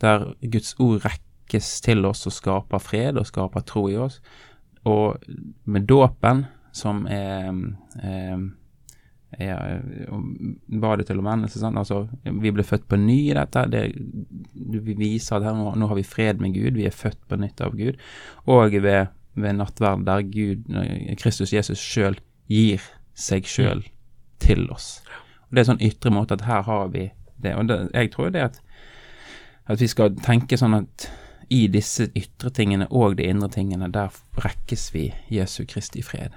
der 0.00 0.32
Guds 0.40 0.74
ord 0.80 1.04
rekkes 1.04 1.80
til 1.84 2.06
oss 2.08 2.26
og 2.26 2.34
skaper 2.34 2.80
fred 2.82 3.20
og 3.20 3.28
skaper 3.28 3.66
tro 3.68 3.84
i 3.90 3.98
oss, 4.00 4.20
og 4.88 5.20
med 5.64 5.84
dåpen, 5.86 6.46
som 6.72 7.04
er, 7.10 7.50
er, 8.00 8.40
ja, 9.38 9.58
badet 10.80 11.08
til 11.08 11.20
omvendelse. 11.20 11.60
Sånn. 11.60 11.78
Altså, 11.80 12.04
vi 12.24 12.52
ble 12.54 12.64
født 12.64 12.86
på 12.88 12.98
ny 13.00 13.18
i 13.28 13.36
dette. 13.36 13.66
Det, 13.70 13.82
vi 14.54 14.96
viser 14.96 15.36
at 15.36 15.48
her, 15.50 15.58
nå, 15.58 15.74
nå, 15.76 15.90
har 15.90 15.98
vi 15.98 16.06
fred 16.06 16.40
med 16.40 16.54
Gud. 16.56 16.78
Vi 16.78 16.86
er 16.88 16.96
født 16.96 17.20
på 17.28 17.38
nytt 17.42 17.60
av 17.66 17.76
Gud. 17.78 18.00
Og 18.50 18.78
ved, 18.78 19.10
ved 19.34 19.58
nattverd 19.58 20.06
der 20.06 20.24
Gud, 20.26 20.66
Kristus 21.20 21.52
Jesus 21.52 21.78
sjøl, 21.78 22.18
gir 22.50 22.82
seg 23.14 23.46
sjøl 23.46 23.84
til 24.42 24.66
oss. 24.72 25.00
Og 25.48 25.56
Det 25.56 25.62
er 25.62 25.70
sånn 25.72 25.82
ytre 25.84 26.12
måte 26.14 26.36
at 26.38 26.46
her 26.48 26.62
har 26.66 26.90
vi 26.94 27.10
det. 27.42 27.54
Og 27.56 27.68
det, 27.68 27.80
jeg 27.94 28.12
tror 28.14 28.30
det 28.34 28.46
at, 28.50 28.60
at 29.66 29.80
vi 29.80 29.88
skal 29.90 30.14
tenke 30.24 30.58
sånn 30.60 30.76
at 30.82 31.08
i 31.50 31.64
disse 31.70 32.06
ytre 32.14 32.52
tingene 32.54 32.86
og 32.94 33.16
de 33.18 33.26
indre 33.26 33.50
tingene, 33.50 33.90
der 33.90 34.14
rekkes 34.38 34.90
vi 34.94 35.08
Jesu 35.30 35.64
Kristi 35.66 36.02
fred. 36.06 36.36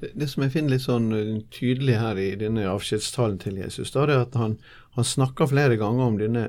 Det, 0.00 0.14
det, 0.16 0.30
som 0.32 0.46
jeg 0.46 0.54
finner 0.54 0.72
litt 0.72 0.86
sånn 0.86 1.10
eh, 1.12 1.34
tydelig 1.52 1.98
her 2.00 2.16
i 2.20 2.30
denne 2.40 2.64
avskjedstalen 2.70 3.36
til 3.42 3.58
Jesus, 3.60 3.92
da, 3.92 4.06
er 4.06 4.22
at 4.22 4.38
han, 4.40 4.56
han 4.96 5.04
snakker 5.04 5.50
flere 5.50 5.76
ganger 5.80 6.06
om 6.06 6.16
denne 6.20 6.46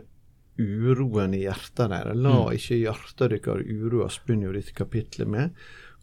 uroen 0.59 1.33
i 1.33 1.43
hjertet 1.45 1.89
deres. 1.91 2.17
La 2.17 2.35
mm. 2.35 2.57
ikke 2.57 2.79
hjertet 2.81 3.35
deres 3.35 3.69
uroes, 3.69 4.19
begynner 4.25 4.49
jo 4.49 4.57
dette 4.59 4.75
kapitlet 4.77 5.29
med. 5.29 5.55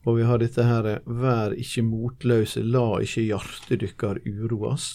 Og 0.06 0.20
vi 0.20 0.28
har 0.28 0.40
dette 0.40 0.64
her 0.64 0.86
Vær 1.04 1.56
ikke 1.58 1.84
motløse, 1.84 2.62
la 2.62 3.00
ikke 3.04 3.26
hjertet 3.26 3.82
deres 3.82 4.24
uroes. 4.24 4.88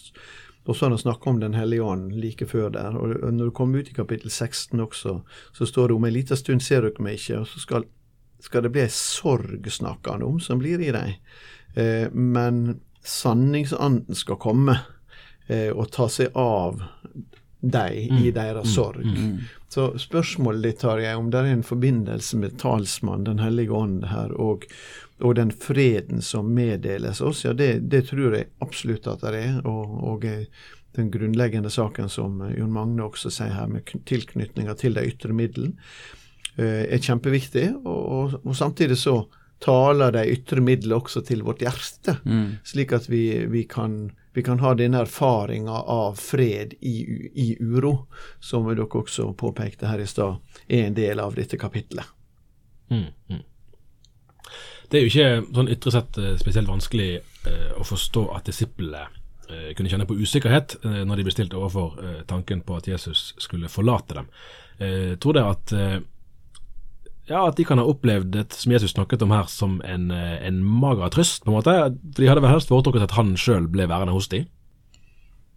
Og 0.64 0.76
så 0.76 0.86
har 0.86 0.94
han 0.94 1.02
snakka 1.02 1.30
om 1.30 1.40
Den 1.40 1.54
hellige 1.54 1.84
ånd 1.84 2.14
like 2.16 2.46
før 2.48 2.70
der. 2.70 2.96
Og 2.96 3.34
når 3.34 3.46
du 3.46 3.52
kommer 3.52 3.80
ut 3.80 3.90
i 3.90 3.94
kapittel 3.98 4.32
16 4.32 4.80
også, 4.80 5.20
så 5.54 5.66
står 5.66 5.88
det 5.88 5.96
om 5.96 6.06
en 6.06 6.14
liten 6.14 6.38
stund 6.38 6.64
ser 6.64 6.88
dere 6.88 7.04
meg 7.04 7.20
ikke, 7.20 7.42
og 7.44 7.48
så 7.48 7.60
skal, 7.60 7.86
skal 8.40 8.64
det 8.64 8.72
bli 8.72 8.86
ei 8.86 8.94
sorg, 8.94 9.68
snakker 9.68 10.16
han 10.16 10.24
om, 10.24 10.40
som 10.40 10.62
blir 10.64 10.80
i 10.80 10.94
deg. 10.96 11.20
Eh, 11.76 12.08
men 12.14 12.80
sanningsanden 13.04 14.16
skal 14.16 14.40
komme 14.40 14.78
eh, 15.48 15.70
og 15.74 15.92
ta 15.92 16.08
seg 16.08 16.32
av 16.40 16.80
deg 17.64 18.12
mm. 18.12 18.18
i 18.20 18.32
deres 18.36 18.68
mm. 18.68 18.74
sorg. 18.74 19.06
Mm. 19.06 19.18
mm. 19.18 19.38
Så 19.74 19.88
spørsmålet 19.98 20.64
ditt 20.68 20.82
tar 20.84 21.00
jeg 21.02 21.18
om 21.18 21.32
det 21.34 21.40
er 21.40 21.50
en 21.50 21.66
forbindelse 21.66 22.38
med 22.38 22.60
talsmann, 22.62 23.24
Den 23.26 23.40
hellige 23.42 23.74
ånd 23.74 24.04
her, 24.12 24.34
og, 24.38 24.68
og 25.20 25.36
den 25.40 25.52
freden 25.52 26.22
som 26.22 26.52
meddeles 26.54 27.22
oss, 27.22 27.46
ja, 27.46 27.54
det, 27.58 27.90
det, 27.90 28.04
tror 28.12 28.38
jeg 28.38 28.52
absolutt 28.62 29.08
at 29.10 29.26
det 29.26 29.40
er. 29.40 29.56
Og, 29.66 29.96
og 30.14 30.28
eh, 30.30 30.46
den 30.94 31.10
grunnleggende 31.10 31.72
saken 31.74 32.12
som 32.12 32.44
Jon 32.54 32.74
Magne 32.74 33.08
også 33.08 33.32
sier 33.34 33.56
her, 33.56 33.72
med 33.72 33.90
tilknytninga 34.06 34.78
til 34.78 34.94
de 34.94 35.08
ytre 35.10 35.34
middelen, 35.34 35.80
er 36.54 37.02
kjempeviktig. 37.02 37.72
Og, 37.82 38.02
og, 38.14 38.36
og 38.44 38.54
samtidig 38.54 39.00
så 39.02 39.24
taler 39.64 40.14
de 40.14 40.26
ytre 40.34 40.64
midlene 40.64 41.00
også 41.00 41.24
til 41.26 41.44
vårt 41.46 41.64
hjerte, 41.64 42.18
mm. 42.26 42.60
slik 42.68 42.94
at 42.96 43.08
vi, 43.12 43.24
vi, 43.52 43.64
kan, 43.70 44.12
vi, 44.34 44.44
kan, 44.44 44.60
ha 44.60 44.74
denne 44.74 45.04
erfaringa 45.04 45.72
av 45.72 46.16
fred 46.20 46.74
i, 46.82 46.96
i, 47.34 47.48
uro, 47.60 48.08
som 48.40 48.68
dere 48.68 48.88
også 48.88 49.32
påpekte 49.38 49.92
her 49.92 50.02
i 50.02 50.08
stad, 50.10 50.40
er 50.68 50.88
en 50.88 50.98
del 50.98 51.22
av 51.22 51.36
dette 51.38 51.58
kapitlet. 51.62 52.06
Mm, 52.90 53.10
mm. 53.30 53.44
Det 54.90 55.00
er 55.00 55.06
jo 55.06 55.12
ikke 55.12 55.54
sånn 55.56 55.70
ytre 55.74 55.94
sett 55.94 56.18
eh, 56.22 56.34
spesielt 56.38 56.70
vanskelig 56.70 57.12
eh, 57.18 57.70
å 57.78 57.86
forstå 57.88 58.28
at 58.36 58.50
disiplene 58.50 59.06
eh, 59.50 59.72
kunne 59.78 59.90
kjenne 59.90 60.06
på 60.10 60.18
usikkerhet 60.20 60.76
eh, 60.84 61.00
når 61.08 61.20
de 61.22 61.26
ble 61.28 61.34
stilt 61.34 61.56
overfor 61.58 61.96
eh, 62.04 62.20
tanken 62.30 62.62
på 62.66 62.78
at 62.78 62.90
Jesus 62.92 63.32
skulle 63.42 63.72
forlate 63.74 64.20
dem. 64.20 64.30
Eh, 64.78 65.14
tror 65.22 65.40
dere 65.40 65.56
at 65.56 65.74
ja, 67.30 67.46
at 67.48 67.56
de 67.56 67.64
kan 67.64 67.80
ha 67.80 67.86
opplevd 67.88 68.34
det 68.36 68.50
som 68.58 68.74
Jesus 68.74 68.92
snakket 68.92 69.22
om 69.24 69.32
her, 69.32 69.48
som 69.52 69.78
en, 69.88 70.10
eh, 70.12 70.48
en 70.48 70.60
mager 70.64 71.10
trøst, 71.14 71.46
på 71.46 71.52
en 71.52 71.58
måte. 71.60 71.76
For 72.16 72.22
de 72.22 72.28
hadde 72.28 72.44
vel 72.44 72.52
helst 72.52 72.72
foretrukket 72.72 73.06
at 73.08 73.16
han 73.16 73.36
sjøl 73.40 73.70
ble 73.72 73.88
værende 73.88 74.16
hos 74.16 74.28
dem. 74.34 74.50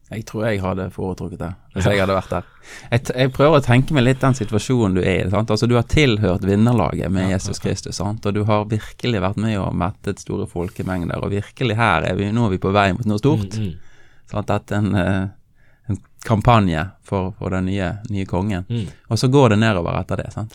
Jeg 0.06 0.23
tror 0.28 0.44
jeg 0.46 0.61
hadde 0.62 0.85
foretrukket 0.94 1.40
det, 1.40 1.49
hvis 1.75 1.87
jeg 1.90 1.99
hadde 1.99 2.14
vært 2.14 2.30
der. 2.30 2.44
Jeg, 2.92 3.00
jeg, 3.11 3.30
prøver 3.35 3.58
å 3.58 3.64
tenke 3.64 3.94
meg 3.96 4.04
litt 4.04 4.20
den 4.23 4.37
situasjonen 4.38 4.94
du 4.94 5.00
er 5.02 5.25
i. 5.25 5.30
sant? 5.32 5.50
Altså 5.50 5.66
Du 5.66 5.75
har 5.75 5.88
tilhørt 5.90 6.46
vinnerlaget 6.46 7.11
med 7.11 7.32
Jesus 7.32 7.58
Kristus, 7.58 7.99
sant? 7.99 8.23
og 8.23 8.37
du 8.37 8.44
har 8.46 8.68
virkelig 8.70 9.25
vært 9.25 9.40
med 9.42 9.58
og 9.58 9.75
mettet 9.75 10.23
store 10.23 10.46
folkemengder. 10.46 11.18
Og 11.18 11.35
virkelig 11.35 11.75
her 11.75 12.06
er 12.06 12.14
vi, 12.14 12.30
nå 12.30 12.46
er 12.46 12.54
vi 12.54 12.62
på 12.62 12.70
vei 12.76 12.92
mot 12.94 13.11
noe 13.11 13.18
stort. 13.18 13.58
Mm, 13.58 13.73
mm. 13.73 14.23
Sant? 14.30 14.52
Dette 14.52 14.78
er 14.78 14.85
en, 14.85 14.94
eh, 14.94 15.90
en 15.90 16.00
kampanje 16.23 16.87
for, 17.02 17.35
for 17.40 17.58
den 17.58 17.66
nye, 17.73 17.90
nye 18.06 18.30
kongen. 18.30 18.62
Mm. 18.70 18.87
Og 19.11 19.18
så 19.18 19.26
går 19.26 19.56
det 19.56 19.62
nedover 19.64 19.99
etter 19.99 20.23
det. 20.23 20.30
sant? 20.38 20.54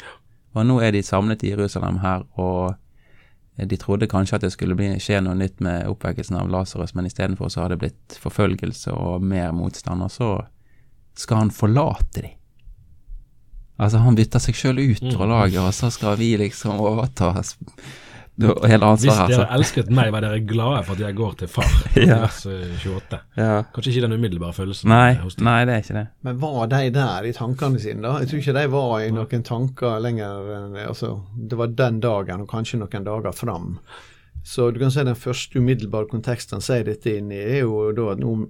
Og 0.53 0.67
nå 0.67 0.79
er 0.83 0.91
de 0.95 1.03
samlet 1.03 1.43
i 1.43 1.53
Jerusalem 1.53 2.01
her, 2.03 2.25
og 2.39 2.75
de 3.69 3.77
trodde 3.77 4.09
kanskje 4.09 4.37
at 4.37 4.45
det 4.45 4.51
skulle 4.53 4.75
bli, 4.75 4.93
skje 4.99 5.21
noe 5.23 5.37
nytt 5.37 5.61
med 5.63 5.87
oppvekkelsen 5.91 6.39
av 6.39 6.49
Lasarus, 6.51 6.95
men 6.95 7.07
istedenfor 7.07 7.51
så 7.51 7.63
har 7.63 7.73
det 7.73 7.81
blitt 7.83 8.17
forfølgelse 8.19 8.93
og 8.95 9.23
mer 9.23 9.51
motstand, 9.55 10.03
og 10.03 10.11
så 10.11 10.29
skal 11.17 11.45
han 11.45 11.51
forlate 11.55 12.23
dem. 12.23 12.37
Altså, 13.81 13.97
han 14.03 14.17
bytter 14.17 14.41
seg 14.43 14.57
sjøl 14.57 14.79
ut 14.79 15.01
fra 15.01 15.25
mm. 15.25 15.31
laget, 15.31 15.59
og 15.63 15.73
så 15.73 15.89
skal 15.93 16.17
vi 16.19 16.35
liksom 16.37 16.81
overta 16.83 17.33
Hvis 18.39 19.17
dere 19.27 19.47
elsket 19.53 19.89
meg, 19.93 20.11
var 20.13 20.23
dere 20.23 20.39
glade 20.47 20.85
for 20.87 20.95
at 20.95 21.03
jeg 21.03 21.15
går 21.17 21.33
til 21.41 21.49
far. 21.51 21.73
ja. 21.99 22.21
Vers 22.23 22.45
28. 22.47 23.19
Ja. 23.37 23.57
Kanskje 23.75 23.91
ikke 23.91 24.05
den 24.05 24.15
umiddelbare 24.15 24.55
følelsen. 24.55 24.89
Nei, 24.89 25.17
nei, 25.43 25.57
det 25.67 25.75
er 25.75 25.83
ikke 25.83 25.97
det. 25.97 26.05
Men 26.25 26.39
var 26.41 26.71
de 26.71 26.85
der 26.95 27.27
i 27.27 27.33
tankene 27.35 27.81
sine, 27.83 28.05
da? 28.05 28.15
Jeg 28.21 28.31
tror 28.31 28.41
ikke 28.43 28.55
de 28.57 28.63
var 28.77 28.95
i 29.01 29.11
noen 29.15 29.45
tanker 29.47 29.99
lenger 30.01 30.87
altså, 30.87 31.11
Det 31.35 31.59
var 31.59 31.75
den 31.83 31.99
dagen, 32.03 32.45
og 32.45 32.49
kanskje 32.49 32.79
noen 32.81 33.05
dager 33.07 33.35
fram. 33.35 33.75
Så 34.43 34.71
du 34.71 34.79
kan 34.81 34.93
si 34.93 35.03
den 35.05 35.19
første 35.19 35.59
umiddelbare 35.59 36.09
konteksten 36.09 36.57
han 36.57 36.65
sier 36.65 36.87
dette 36.87 37.13
inn 37.13 37.29
i, 37.33 37.41
er 37.41 37.61
jo 37.61 37.91
da 37.93 38.15
noe, 38.17 38.47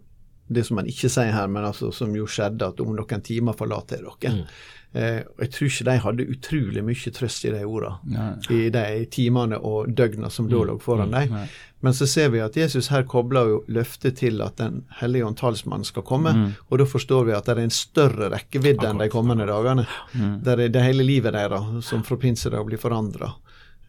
det 0.51 0.63
som 0.67 0.79
han 0.79 0.87
ikke 0.91 1.09
sier 1.11 1.33
her, 1.35 1.49
men 1.51 1.67
altså 1.67 1.91
som 1.95 2.13
jo 2.15 2.27
skjedde, 2.29 2.69
at 2.71 2.79
om 2.83 2.93
noen 2.95 3.25
timer 3.25 3.57
forlater 3.57 4.05
dere. 4.05 4.37
Mm. 4.37 4.45
Eh, 4.93 5.21
og 5.23 5.43
Jeg 5.45 5.51
tror 5.55 5.69
ikke 5.69 5.87
de 5.87 5.97
hadde 6.03 6.29
utrolig 6.33 6.81
mye 6.83 7.11
trøst 7.15 7.45
i 7.47 7.51
de 7.53 7.61
ordene 7.63 8.25
i 8.51 8.65
de 8.73 8.87
timene 9.11 9.59
og 9.59 9.93
døgna 9.95 10.29
som 10.29 10.49
da 10.51 10.57
mm. 10.57 10.65
lå 10.67 10.79
foran 10.83 11.13
dem. 11.15 11.31
Mm. 11.31 11.53
Men 11.81 11.95
så 11.97 12.05
ser 12.05 12.29
vi 12.33 12.41
at 12.43 12.57
Jesus 12.59 12.91
her 12.93 13.07
kobler 13.09 13.47
jo 13.49 13.61
løftet 13.71 14.19
til 14.19 14.41
at 14.45 14.59
Den 14.59 14.83
hellige 14.99 15.25
ånd 15.25 15.39
talsmann 15.39 15.85
skal 15.87 16.03
komme. 16.05 16.33
Mm. 16.35 16.49
Og 16.69 16.81
da 16.81 16.85
forstår 16.85 17.29
vi 17.29 17.37
at 17.37 17.47
det 17.47 17.55
er 17.55 17.63
en 17.63 17.73
større 17.73 18.29
rekkevidde 18.35 18.89
enn 18.89 19.01
de 19.01 19.07
kommende 19.09 19.47
dagene. 19.49 19.87
Mm. 20.13 20.35
Der 20.45 20.59
er 20.59 20.75
det 20.75 20.83
hele 20.85 21.07
livet 21.07 21.33
deres 21.33 21.87
som 21.87 22.03
fra 22.03 22.19
pinsedag 22.21 22.67
blir 22.67 22.81
forandra. 22.81 23.31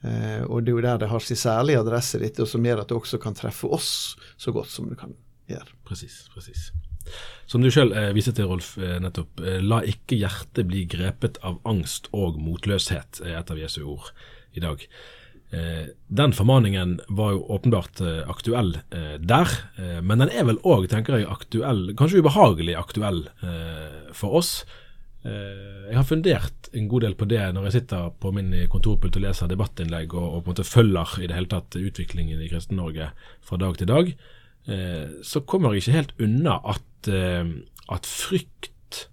Eh, 0.03 0.43
og 0.47 0.63
det 0.63 0.73
er 0.73 0.79
jo 0.79 0.87
der 0.87 1.03
det 1.03 1.11
har 1.13 1.27
sin 1.27 1.39
særlige 1.39 1.83
adresse, 1.83 2.19
dette, 2.23 2.43
og 2.43 2.49
som 2.51 2.65
gjør 2.65 2.83
at 2.83 2.89
det 2.91 2.97
også 2.97 3.21
kan 3.23 3.37
treffe 3.39 3.69
oss 3.71 4.17
så 4.41 4.55
godt 4.55 4.71
som 4.71 4.89
det 4.91 4.99
kan 5.03 5.13
gjøre. 5.51 5.77
Precis, 5.87 6.25
precis. 6.35 6.71
Som 7.47 7.65
du 7.65 7.71
sjøl 7.73 7.93
eh, 7.97 8.13
viser 8.17 8.37
til, 8.37 8.49
Rolf, 8.51 8.75
eh, 8.81 8.99
nettopp. 9.03 9.43
Eh, 9.43 9.59
la 9.61 9.83
ikke 9.85 10.21
hjertet 10.21 10.69
bli 10.69 10.87
grepet 10.89 11.41
av 11.45 11.59
angst 11.69 12.09
og 12.17 12.39
motløshet, 12.41 13.25
er 13.27 13.41
et 13.41 13.53
av 13.53 13.61
Jesu 13.61 13.83
ord 13.83 14.13
i 14.57 14.63
dag. 14.63 14.87
Eh, 15.53 15.89
den 16.09 16.33
formaningen 16.33 17.01
var 17.13 17.35
jo 17.35 17.43
åpenbart 17.53 18.01
eh, 18.01 18.23
aktuell 18.31 18.79
eh, 18.89 19.19
der, 19.21 19.51
men 20.01 20.23
den 20.23 20.31
er 20.33 20.47
vel 20.49 20.61
òg, 20.65 20.87
tenker 20.89 21.19
jeg, 21.19 21.29
aktuell, 21.29 21.91
kanskje 21.99 22.23
ubehagelig 22.25 22.77
aktuell 22.79 23.27
for 24.17 24.39
oss. 24.41 24.63
Jeg 25.23 25.95
har 25.95 26.07
fundert 26.07 26.67
en 26.75 26.89
god 26.91 27.05
del 27.05 27.13
på 27.15 27.29
det 27.31 27.45
når 27.55 27.69
jeg 27.69 27.75
sitter 27.77 28.09
på 28.19 28.33
min 28.35 28.49
kontorpult 28.73 29.15
og 29.21 29.23
leser 29.23 29.51
debattinnlegg 29.51 30.17
og, 30.17 30.25
og 30.25 30.41
på 30.41 30.51
en 30.51 30.55
måte 30.57 30.67
følger 30.67 31.13
i 31.21 31.29
det 31.31 31.37
hele 31.37 31.51
tatt 31.53 31.77
utviklingen 31.79 32.43
i 32.43 32.49
Kristen-Norge 32.51 33.13
fra 33.47 33.59
dag 33.63 33.79
til 33.79 33.91
dag. 33.93 34.11
Så 35.23 35.45
kommer 35.47 35.77
jeg 35.77 35.85
ikke 35.85 35.95
helt 36.01 36.25
unna 36.27 36.57
at 36.75 36.83
at, 37.03 37.13
eh, 37.13 37.99
frykt 38.09 39.09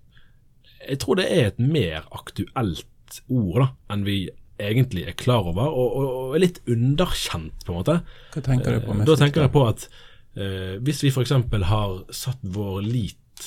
Jeg 0.87 0.99
tror 1.03 1.19
det 1.19 1.27
er 1.29 1.49
et 1.49 1.59
mer 1.59 2.05
aktuelt 2.15 2.85
ord 3.29 3.59
da, 3.61 3.67
enn 3.93 4.05
vi 4.07 4.19
egentlig 4.59 5.05
er 5.07 5.15
klar 5.17 5.47
over, 5.47 5.71
og, 5.71 5.95
og, 5.95 6.05
og 6.19 6.35
er 6.35 6.43
litt 6.43 6.59
underkjent, 6.69 7.65
på 7.65 7.73
en 7.73 7.79
måte. 7.79 7.97
Hva 8.33 8.43
tenker 8.43 8.75
du 8.75 8.85
på 8.85 8.95
med 8.97 9.07
Da 9.07 9.15
tenker 9.19 9.45
jeg 9.45 9.53
på 9.53 9.65
at 9.69 9.85
eh, 10.35 10.75
hvis 10.83 11.03
vi 11.05 11.11
f.eks. 11.13 11.35
har 11.69 11.99
satt 12.15 12.41
vår 12.43 12.81
lit 12.85 13.45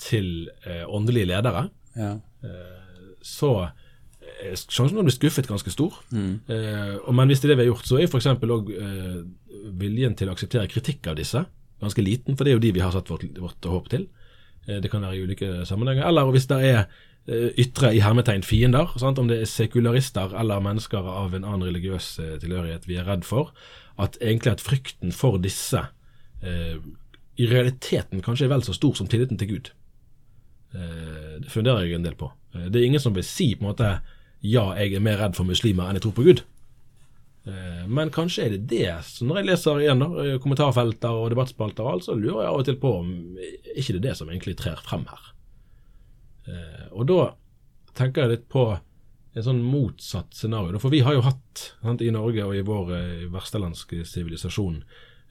til 0.00 0.50
eh, 0.64 0.84
åndelige 0.88 1.30
ledere, 1.32 1.66
ja. 1.96 2.14
eh, 2.44 3.10
så 3.24 3.54
er 4.44 4.56
sjansen 4.58 4.96
for 4.96 5.04
å 5.04 5.08
bli 5.08 5.14
skuffet 5.14 5.48
ganske 5.48 5.72
stor. 5.72 5.98
Mm. 6.14 6.32
Eh, 6.50 7.12
men 7.14 7.30
hvis 7.30 7.42
det 7.42 7.50
er 7.50 7.54
det 7.54 7.60
vi 7.60 7.66
har 7.66 7.72
gjort, 7.72 7.90
så 7.90 8.00
er 8.00 8.08
f.eks. 8.08 8.30
òg 8.58 8.72
eh, 8.74 9.20
viljen 9.84 10.16
til 10.18 10.30
å 10.30 10.36
akseptere 10.36 10.70
kritikk 10.70 11.12
av 11.12 11.20
disse 11.20 11.44
ganske 11.82 12.04
liten, 12.04 12.36
for 12.36 12.44
det 12.44 12.52
er 12.52 12.58
jo 12.58 12.64
de 12.64 12.74
vi 12.76 12.84
har 12.84 12.94
satt 12.94 13.10
vårt, 13.10 13.26
vårt 13.40 13.68
håp 13.70 13.90
til. 13.92 14.06
Eh, 14.66 14.80
det 14.82 14.90
kan 14.92 15.02
være 15.02 15.18
i 15.18 15.24
ulike 15.24 15.50
sammenhenger. 15.68 16.06
Eller 16.08 16.30
hvis 16.34 16.48
det 16.50 16.60
er 16.62 16.80
eh, 17.26 17.50
ytre 17.60 17.94
i 17.94 18.02
hermetegn 18.04 18.44
fiender, 18.46 18.92
sant? 19.00 19.18
om 19.18 19.30
det 19.30 19.40
er 19.42 19.50
sekularister 19.50 20.36
eller 20.40 20.64
mennesker 20.64 21.06
av 21.14 21.34
en 21.34 21.44
annen 21.44 21.68
religiøs 21.68 22.18
eh, 22.22 22.36
tilhørighet 22.42 22.88
vi 22.88 22.98
er 23.00 23.08
redd 23.08 23.26
for, 23.28 23.54
at 24.00 24.18
egentlig 24.20 24.56
at 24.56 24.64
frykten 24.64 25.14
for 25.14 25.38
disse 25.42 25.86
eh, 26.42 26.78
i 27.34 27.46
realiteten 27.50 28.22
kanskje 28.22 28.46
er 28.46 28.54
vel 28.54 28.64
så 28.66 28.74
stor 28.76 28.94
som 28.98 29.10
tilliten 29.10 29.38
til 29.40 29.56
Gud. 29.56 29.70
Eh, 30.74 31.38
det 31.42 31.50
funderer 31.50 31.86
jeg 31.86 31.98
en 31.98 32.06
del 32.06 32.18
på. 32.18 32.30
Det 32.54 32.78
er 32.78 32.86
ingen 32.86 33.02
som 33.02 33.14
vil 33.16 33.26
si 33.26 33.54
på 33.54 33.64
en 33.64 33.72
måte 33.72 33.96
ja, 34.44 34.66
jeg 34.76 34.94
er 34.94 35.02
mer 35.02 35.18
redd 35.22 35.38
for 35.38 35.48
muslimer 35.48 35.88
enn 35.88 35.98
jeg 35.98 36.04
tror 36.04 36.18
på 36.18 36.26
Gud. 36.26 36.44
Eh, 37.44 37.84
men 37.88 38.10
kanskje 38.10 38.46
er 38.46 38.54
det 38.54 38.64
det. 38.72 38.90
Så 39.04 39.26
når 39.28 39.42
jeg 39.42 39.48
leser 39.50 39.82
igjen 39.82 40.00
da, 40.00 40.08
eh, 40.22 40.38
kommentarfelter 40.40 41.12
og 41.12 41.30
debattspalter, 41.34 42.00
så 42.00 42.16
lurer 42.16 42.44
jeg 42.44 42.50
av 42.50 42.60
og 42.60 42.66
til 42.68 42.78
på 42.80 42.92
om 43.02 43.12
ikke 43.76 43.92
det 43.92 44.00
er 44.00 44.06
det 44.08 44.16
som 44.20 44.30
egentlig 44.32 44.56
trer 44.60 44.80
frem 44.84 45.04
her. 45.10 45.30
Eh, 46.48 46.86
og 46.92 47.08
da 47.10 47.34
tenker 47.94 48.24
jeg 48.24 48.30
litt 48.32 48.48
på 48.48 48.66
et 49.34 49.44
sånn 49.44 49.64
motsatt 49.66 50.32
scenario. 50.32 50.78
For 50.78 50.94
vi 50.94 51.02
har 51.04 51.16
jo 51.16 51.24
hatt 51.26 51.74
sant, 51.82 52.00
i 52.00 52.12
Norge 52.14 52.44
og 52.46 52.54
i 52.54 52.64
vår 52.64 53.30
verstelandske 53.34 54.04
sivilisasjon 54.06 54.84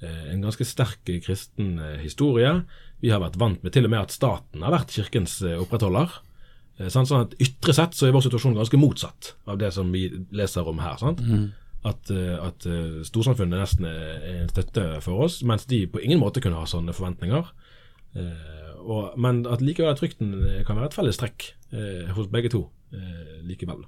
en 0.03 0.41
ganske 0.43 0.65
sterk 0.67 1.07
kristen 1.23 1.77
historie. 2.01 2.65
Vi 2.99 3.07
har 3.13 3.21
vært 3.23 3.37
vant 3.39 3.61
med 3.63 3.71
til 3.71 3.85
og 3.87 3.93
med 3.93 4.01
at 4.01 4.11
staten 4.11 4.65
har 4.65 4.73
vært 4.73 4.91
kirkens 4.91 5.37
opprettholder. 5.39 6.11
Sånn 6.91 7.07
at 7.15 7.37
Ytre 7.39 7.71
sett 7.77 7.95
så 7.95 8.09
er 8.09 8.11
vår 8.11 8.25
situasjon 8.25 8.57
ganske 8.57 8.81
motsatt 8.81 9.37
av 9.47 9.61
det 9.61 9.71
som 9.71 9.93
vi 9.95 10.09
leser 10.35 10.67
om 10.67 10.83
her. 10.83 10.97
sant? 10.99 11.23
At, 11.83 12.07
eh, 12.15 12.37
at 12.39 12.63
eh, 12.69 13.01
storsamfunnet 13.03 13.59
nesten 13.59 13.85
er 13.89 14.27
en 14.43 14.49
støtte 14.51 14.85
for 15.03 15.25
oss, 15.25 15.41
mens 15.43 15.65
de 15.67 15.81
på 15.91 15.99
ingen 15.99 16.21
måte 16.21 16.39
kunne 16.43 16.61
ha 16.61 16.65
sånne 16.69 16.93
forventninger. 16.95 17.49
Eh, 18.15 18.71
og, 18.83 19.17
men 19.19 19.41
at 19.51 19.61
likevel 19.63 19.91
at 19.91 19.99
frykten 19.99 20.33
kan 20.67 20.77
være 20.79 20.89
et 20.91 20.95
felles 20.95 21.19
trekk 21.19 21.49
eh, 21.75 22.09
hos 22.15 22.27
begge 22.31 22.51
to 22.53 22.65
eh, 22.95 23.41
likevel. 23.47 23.83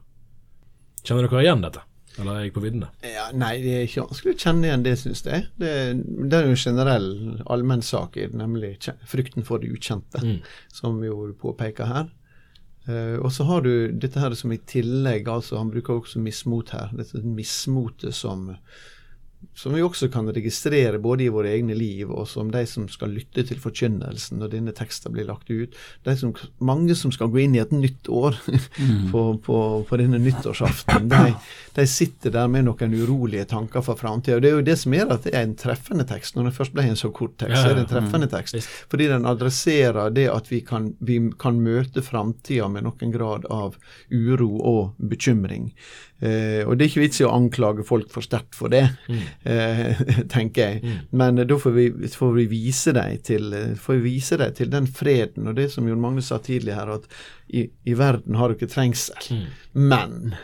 Kjenner 1.05 1.27
dere 1.29 1.43
igjen 1.45 1.63
dette? 1.63 1.83
Eller 2.15 2.31
er 2.39 2.43
jeg 2.45 2.53
på 2.55 2.61
viddene? 2.63 2.87
Ja, 3.03 3.25
nei, 3.35 3.57
det 3.63 3.71
er 3.75 3.81
ikke 3.89 4.05
vanskelig 4.07 4.33
å 4.35 4.39
kjenne 4.39 4.69
igjen 4.69 4.83
det, 4.85 4.93
syns 5.01 5.23
jeg. 5.27 5.47
Det, 5.59 5.71
det 6.31 6.37
er 6.37 6.45
jo 6.47 6.53
en 6.55 6.61
generell 6.61 7.09
allmennsak, 7.51 8.15
nemlig 8.31 8.77
frykten 9.11 9.43
for 9.47 9.59
det 9.63 9.71
ukjente, 9.75 10.21
Mm. 10.23 10.37
som 10.71 10.95
vi 11.01 11.09
jo 11.11 11.25
påpeker 11.41 11.91
her. 11.91 12.07
Eh, 12.87 13.17
og 13.17 13.31
så 13.33 13.47
har 13.49 13.63
du 13.65 13.71
dette 13.91 14.21
her 14.21 14.35
som 14.37 14.53
i 14.53 14.61
tillegg, 14.69 15.29
altså 15.31 15.57
han 15.57 15.71
bruker 15.73 15.99
også 15.99 16.21
mismot 16.21 16.73
her. 16.75 16.93
Dette 16.97 17.23
mismotet 17.25 18.15
som, 18.17 18.51
som 19.53 19.73
vi 19.75 19.83
også 19.85 20.09
kan 20.13 20.29
registrere 20.33 20.99
både 21.01 21.25
i 21.25 21.31
våre 21.33 21.51
egne 21.55 21.75
liv 21.77 22.11
og 22.11 22.27
som 22.29 22.49
de 22.53 22.63
som 22.69 22.87
skal 22.91 23.13
lytte 23.15 23.45
til 23.47 23.59
forkynnelsen 23.61 24.39
når 24.41 24.53
denne 24.55 24.73
teksten 24.75 25.13
blir 25.15 25.27
lagt 25.29 25.51
ut. 25.51 25.75
De 26.07 26.15
som, 26.17 26.33
mange 26.59 26.95
som 26.97 27.13
skal 27.13 27.31
gå 27.33 27.43
inn 27.43 27.57
i 27.57 27.61
et 27.63 27.73
nytt 27.75 28.09
år 28.09 28.37
på, 29.13 29.23
på, 29.45 29.59
på 29.89 29.99
denne 30.01 30.19
nyttårsaften, 30.23 31.09
de, 31.11 31.35
de 31.77 31.87
sitter 31.89 32.33
der 32.35 32.49
med 32.51 32.67
noen 32.67 32.95
urolige 32.95 33.47
tanker 33.51 33.85
for 33.85 33.99
framtida. 33.99 34.39
Det 34.39 34.51
er 34.51 34.57
jo 34.59 34.65
det 34.69 34.77
som 34.81 34.95
gjør 34.95 35.15
at 35.17 35.27
det 35.27 35.35
er 35.35 35.47
en 35.47 35.57
treffende 35.59 36.07
tekst. 36.09 36.37
Når 36.37 36.49
det 36.49 36.55
først 36.57 36.75
ble 36.75 36.87
en 36.89 36.99
så 36.99 37.11
kort 37.15 37.37
tekst, 37.41 37.61
så 37.61 37.71
er 37.71 37.79
det 37.79 37.85
en 37.85 37.93
treffende 37.93 38.31
tekst. 38.31 38.71
Fordi 38.91 39.09
den 39.11 39.27
adresserer 39.29 40.13
det 40.15 40.27
at 40.31 40.51
vi 40.51 40.61
kan, 40.65 40.93
vi 41.03 41.19
kan 41.41 41.61
møte 41.61 42.03
framtida 42.05 42.69
med 42.71 42.87
noen 42.87 43.13
grad 43.13 43.47
av 43.51 43.79
uro 44.11 44.51
og 44.61 45.07
bekymring. 45.11 45.71
Eh, 46.23 46.61
og 46.63 46.77
det 46.77 46.85
er 46.85 46.91
ikke 46.91 47.03
vits 47.03 47.19
i 47.19 47.25
å 47.27 47.33
anklage 47.35 47.83
folk 47.87 48.07
for 48.13 48.23
sterkt 48.23 48.55
for 48.55 48.71
det, 48.71 48.85
eh, 49.43 49.99
tenker 50.31 50.69
jeg. 50.69 50.95
Men 51.11 51.41
eh, 51.41 51.47
da 51.49 51.57
får 51.59 51.75
vi, 51.75 51.87
får 52.15 52.35
vi 52.37 52.47
vise 52.51 52.93
deg 52.95 53.23
til, 53.27 53.51
eh, 53.53 53.89
vise 54.03 54.39
deg 54.39 54.55
til 54.55 54.71
den 54.71 54.87
freden, 54.87 55.49
og 55.51 55.57
det 55.59 55.69
som 55.73 55.87
Jon 55.89 56.01
Magne 56.01 56.23
sa 56.23 56.39
tidlig 56.39 56.77
her, 56.77 56.93
at 56.95 57.09
i, 57.51 57.67
i 57.83 57.97
verden 57.99 58.39
har 58.39 58.49
du 58.49 58.55
ikke 58.55 58.71
trengsel. 58.71 59.41
Men 59.75 60.35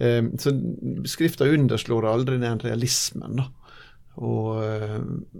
eh, 0.00 0.24
Så 0.40 0.56
Skrifta 1.12 1.46
underslår 1.50 2.08
aldri 2.08 2.40
den 2.40 2.64
realismen, 2.64 3.42
da. 3.42 3.50
Og, 4.20 4.64
eh, 4.64 4.98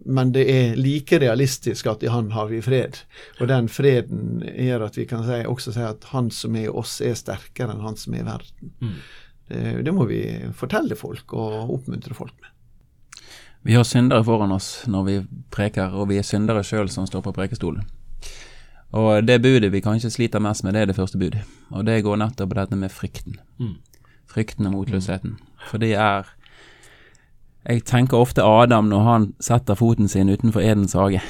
men 0.09 0.31
det 0.33 0.45
er 0.49 0.79
like 0.81 1.19
realistisk 1.21 1.91
at 1.91 2.05
i 2.05 2.13
Han 2.13 2.31
har 2.33 2.49
vi 2.49 2.63
fred. 2.65 3.03
Og 3.41 3.49
den 3.51 3.69
freden 3.69 4.41
gjør 4.49 4.87
at 4.87 4.97
vi 4.97 5.05
kan 5.09 5.27
si, 5.27 5.43
også 5.49 5.75
si 5.75 5.85
at 5.85 6.09
Han 6.13 6.31
som 6.33 6.57
er 6.57 6.71
i 6.71 6.73
oss, 6.73 7.01
er 7.05 7.19
sterkere 7.19 7.75
enn 7.75 7.85
Han 7.85 7.99
som 8.01 8.17
er 8.17 8.25
i 8.25 8.29
verden. 8.31 8.73
Mm. 8.81 8.97
Det, 9.53 9.83
det 9.85 9.93
må 9.93 10.07
vi 10.09 10.23
fortelle 10.57 10.97
folk 10.97 11.35
og 11.37 11.75
oppmuntre 11.77 12.17
folk 12.17 12.33
med. 12.41 12.53
Vi 13.63 13.75
har 13.77 13.85
syndere 13.85 14.25
foran 14.25 14.53
oss 14.53 14.83
når 14.91 15.05
vi 15.07 15.17
preker, 15.55 15.93
og 15.95 16.09
vi 16.11 16.19
er 16.19 16.27
syndere 16.27 16.65
sjøl 16.67 16.89
som 16.91 17.07
står 17.07 17.23
på 17.29 17.35
prekestolen. 17.37 17.85
Og 18.93 19.25
det 19.25 19.39
budet 19.43 19.71
vi 19.73 19.81
kanskje 19.81 20.11
sliter 20.11 20.43
mest 20.43 20.65
med, 20.65 20.75
det 20.75 20.83
er 20.83 20.91
det 20.91 20.97
første 20.97 21.19
budet. 21.19 21.45
Og 21.71 21.87
det 21.87 22.03
går 22.05 22.19
nettopp 22.21 22.51
på 22.51 22.59
dette 22.59 22.77
med 22.77 22.93
frykten. 22.93 23.39
Mm. 23.63 23.77
Frykten 24.29 24.67
og 24.69 24.75
motløsheten. 24.75 25.39
For 25.71 25.79
det 25.79 25.95
er 25.95 26.27
Jeg 27.63 27.85
tenker 27.87 28.19
ofte 28.19 28.43
Adam 28.43 28.89
når 28.91 29.03
han 29.07 29.27
setter 29.39 29.79
foten 29.79 30.09
sin 30.09 30.29
utenfor 30.29 30.61
Edens 30.61 30.97
hage. 30.99 31.21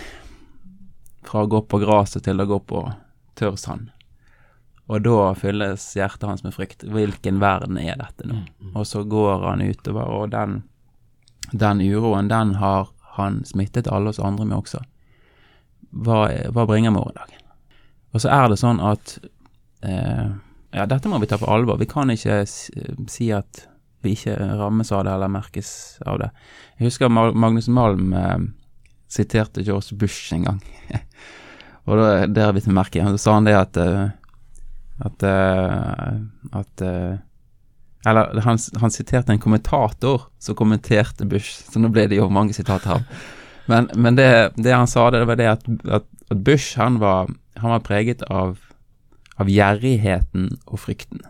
Fra 1.23 1.43
å 1.45 1.47
gå 1.47 1.61
på 1.69 1.79
gresset 1.83 2.25
til 2.25 2.41
å 2.41 2.47
gå 2.49 2.59
på 2.59 2.87
tørr 3.37 3.57
sand. 3.57 3.91
Og 4.93 5.01
da 5.01 5.33
fylles 5.39 5.87
hjertet 5.97 6.27
hans 6.29 6.43
med 6.45 6.53
frykt. 6.53 6.85
Hvilken 6.85 7.41
verden 7.41 7.79
er 7.81 7.97
dette 7.97 8.29
nå? 8.29 8.43
Og 8.75 8.85
så 8.89 9.05
går 9.09 9.47
han 9.47 9.65
utover, 9.65 10.05
og 10.05 10.33
den, 10.35 10.59
den 11.53 11.81
uroen, 11.81 12.29
den 12.29 12.57
har 12.61 12.91
han 13.17 13.41
smittet 13.49 13.89
alle 13.89 14.13
oss 14.13 14.21
andre 14.21 14.45
med 14.49 14.59
også. 14.59 14.83
Hva, 16.05 16.27
hva 16.53 16.67
bringer 16.69 16.93
morgendagen? 16.93 17.41
Og 18.13 18.25
så 18.25 18.33
er 18.33 18.49
det 18.53 18.61
sånn 18.61 18.81
at 18.85 19.19
eh, 19.85 20.33
Ja, 20.73 20.87
dette 20.89 21.09
må 21.09 21.19
vi 21.21 21.29
ta 21.29 21.37
på 21.41 21.49
alvor. 21.53 21.81
Vi 21.81 21.89
kan 21.89 22.13
ikke 22.13 22.43
si 22.49 23.29
at 23.33 23.67
vi 24.03 24.15
ikke 24.17 24.37
rammes 24.59 24.91
av 24.93 25.05
det 25.07 25.13
eller 25.15 25.31
merkes 25.33 25.73
av 26.09 26.19
det. 26.23 26.31
Jeg 26.79 26.89
husker 26.89 27.13
Magnus 27.13 27.69
Malm 27.73 28.13
eh, 28.17 28.39
siterte 29.13 29.65
George 29.65 29.97
Bush 29.97 30.33
en 30.35 30.49
gang. 30.49 30.63
og 31.87 32.01
da, 32.01 32.09
det 32.27 32.45
har 32.45 32.57
vi 32.57 32.65
til 32.65 32.77
merke. 32.77 33.05
Så 33.15 33.21
sa 33.21 33.37
han 33.37 33.49
det 33.49 33.57
at 33.59 33.81
eh, 33.81 34.11
at 35.03 35.23
eh, 35.27 36.17
at 36.53 36.83
eh, 36.87 37.21
Eller 38.07 38.41
han, 38.41 38.59
han 38.81 38.91
siterte 38.91 39.33
en 39.33 39.39
kommentator 39.39 40.23
som 40.39 40.57
kommenterte 40.59 41.25
Bush, 41.25 41.63
så 41.71 41.79
nå 41.79 41.93
ble 41.95 42.09
det 42.11 42.19
jo 42.19 42.27
mange 42.31 42.55
sitater 42.57 42.97
her. 42.97 43.05
Men, 43.71 43.87
men 43.95 44.17
det, 44.19 44.53
det 44.59 44.73
han 44.75 44.89
sa, 44.91 45.05
det 45.15 45.21
var 45.25 45.37
det 45.39 45.47
at, 45.47 45.69
at, 45.87 46.09
at 46.35 46.41
Bush 46.43 46.75
han 46.81 46.97
var, 46.99 47.31
han 47.55 47.71
var 47.71 47.85
preget 47.87 48.25
av, 48.27 48.57
av 49.39 49.47
gjerrigheten 49.47 50.49
og 50.67 50.81
frykten. 50.83 51.23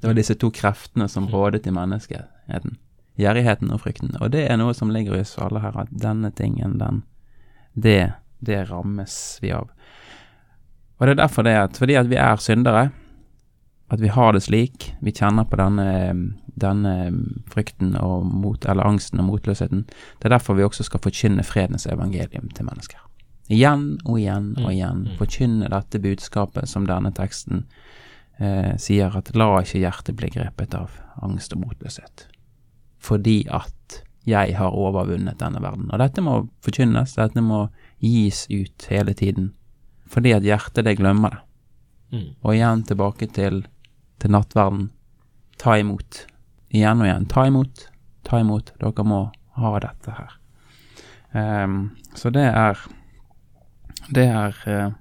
Det 0.00 0.10
var 0.10 0.18
disse 0.18 0.34
to 0.34 0.50
kreftene 0.50 1.06
som 1.08 1.28
rådet 1.30 1.66
i 1.66 1.74
menneskeheten. 1.74 2.74
Gjerrigheten 3.18 3.70
og 3.74 3.82
frykten. 3.82 4.14
Og 4.18 4.30
det 4.34 4.48
er 4.50 4.58
noe 4.58 4.74
som 4.74 4.90
ligger 4.94 5.14
i 5.14 5.22
oss 5.22 5.36
alle 5.38 5.62
her, 5.62 5.78
at 5.78 5.94
denne 5.94 6.30
tingen, 6.34 6.80
den 6.82 7.04
Det, 7.78 8.12
det 8.42 8.64
rammes 8.70 9.38
vi 9.42 9.52
av. 9.54 9.70
Og 10.98 11.06
det 11.06 11.12
er 11.14 11.20
derfor 11.20 11.46
det 11.46 11.54
at 11.54 11.78
fordi 11.78 11.94
at 11.94 12.10
vi 12.10 12.18
er 12.18 12.42
syndere, 12.42 12.88
at 13.88 14.00
vi 14.00 14.10
har 14.12 14.34
det 14.36 14.44
slik, 14.44 14.92
vi 15.00 15.12
kjenner 15.16 15.46
på 15.48 15.56
denne, 15.56 16.32
denne 16.60 16.94
frykten 17.48 17.94
og 17.96 18.26
mot, 18.28 18.66
eller 18.68 18.84
angsten 18.84 19.22
og 19.22 19.30
motløsheten, 19.30 19.86
det 19.88 20.28
er 20.28 20.34
derfor 20.36 20.58
vi 20.58 20.66
også 20.66 20.84
skal 20.84 21.02
forkynne 21.04 21.46
fredens 21.46 21.88
evangelium 21.88 22.50
til 22.52 22.68
mennesker. 22.68 23.00
Igjen 23.48 23.94
og 24.04 24.18
igjen 24.20 24.50
og 24.60 24.68
igjen 24.74 25.06
forkynne 25.16 25.70
dette 25.72 26.00
budskapet 26.04 26.68
som 26.68 26.84
denne 26.88 27.14
teksten 27.16 27.64
eh, 28.36 28.74
sier, 28.76 29.14
at 29.16 29.32
la 29.32 29.54
ikke 29.62 29.80
hjertet 29.80 30.18
bli 30.20 30.28
grepet 30.36 30.76
av 30.76 30.98
angst 31.24 31.56
og 31.56 31.64
motløshet, 31.64 32.26
fordi 33.00 33.40
at 33.48 34.02
jeg 34.28 34.58
har 34.58 34.76
overvunnet 34.76 35.40
denne 35.40 35.62
verden. 35.64 35.88
Og 35.88 36.02
dette 36.02 36.20
må 36.20 36.42
forkynnes, 36.64 37.16
dette 37.16 37.40
må 37.40 37.70
gis 38.04 38.44
ut 38.52 38.88
hele 38.92 39.16
tiden, 39.16 39.54
fordi 40.04 40.34
at 40.36 40.44
hjertet 40.44 40.84
det 40.84 40.98
glemmer 41.00 41.32
det. 41.32 41.44
Mm. 42.08 42.28
Og 42.42 42.54
igjen 42.54 42.84
tilbake 42.88 43.28
til, 43.32 43.62
til 44.22 44.32
nattverden. 44.34 44.88
Ta 45.58 45.76
imot. 45.78 46.24
Igjen 46.74 47.02
og 47.02 47.08
igjen. 47.08 47.26
Ta 47.30 47.46
imot. 47.48 47.88
Ta 48.26 48.40
imot. 48.42 48.72
Dere 48.80 49.06
må 49.06 49.20
ha 49.58 49.74
dette 49.82 50.14
her. 50.14 50.34
Um, 51.32 51.96
så 52.16 52.30
det 52.32 52.46
er 52.48 52.78
Det 54.08 54.24
er 54.24 54.54
uh, 54.64 54.92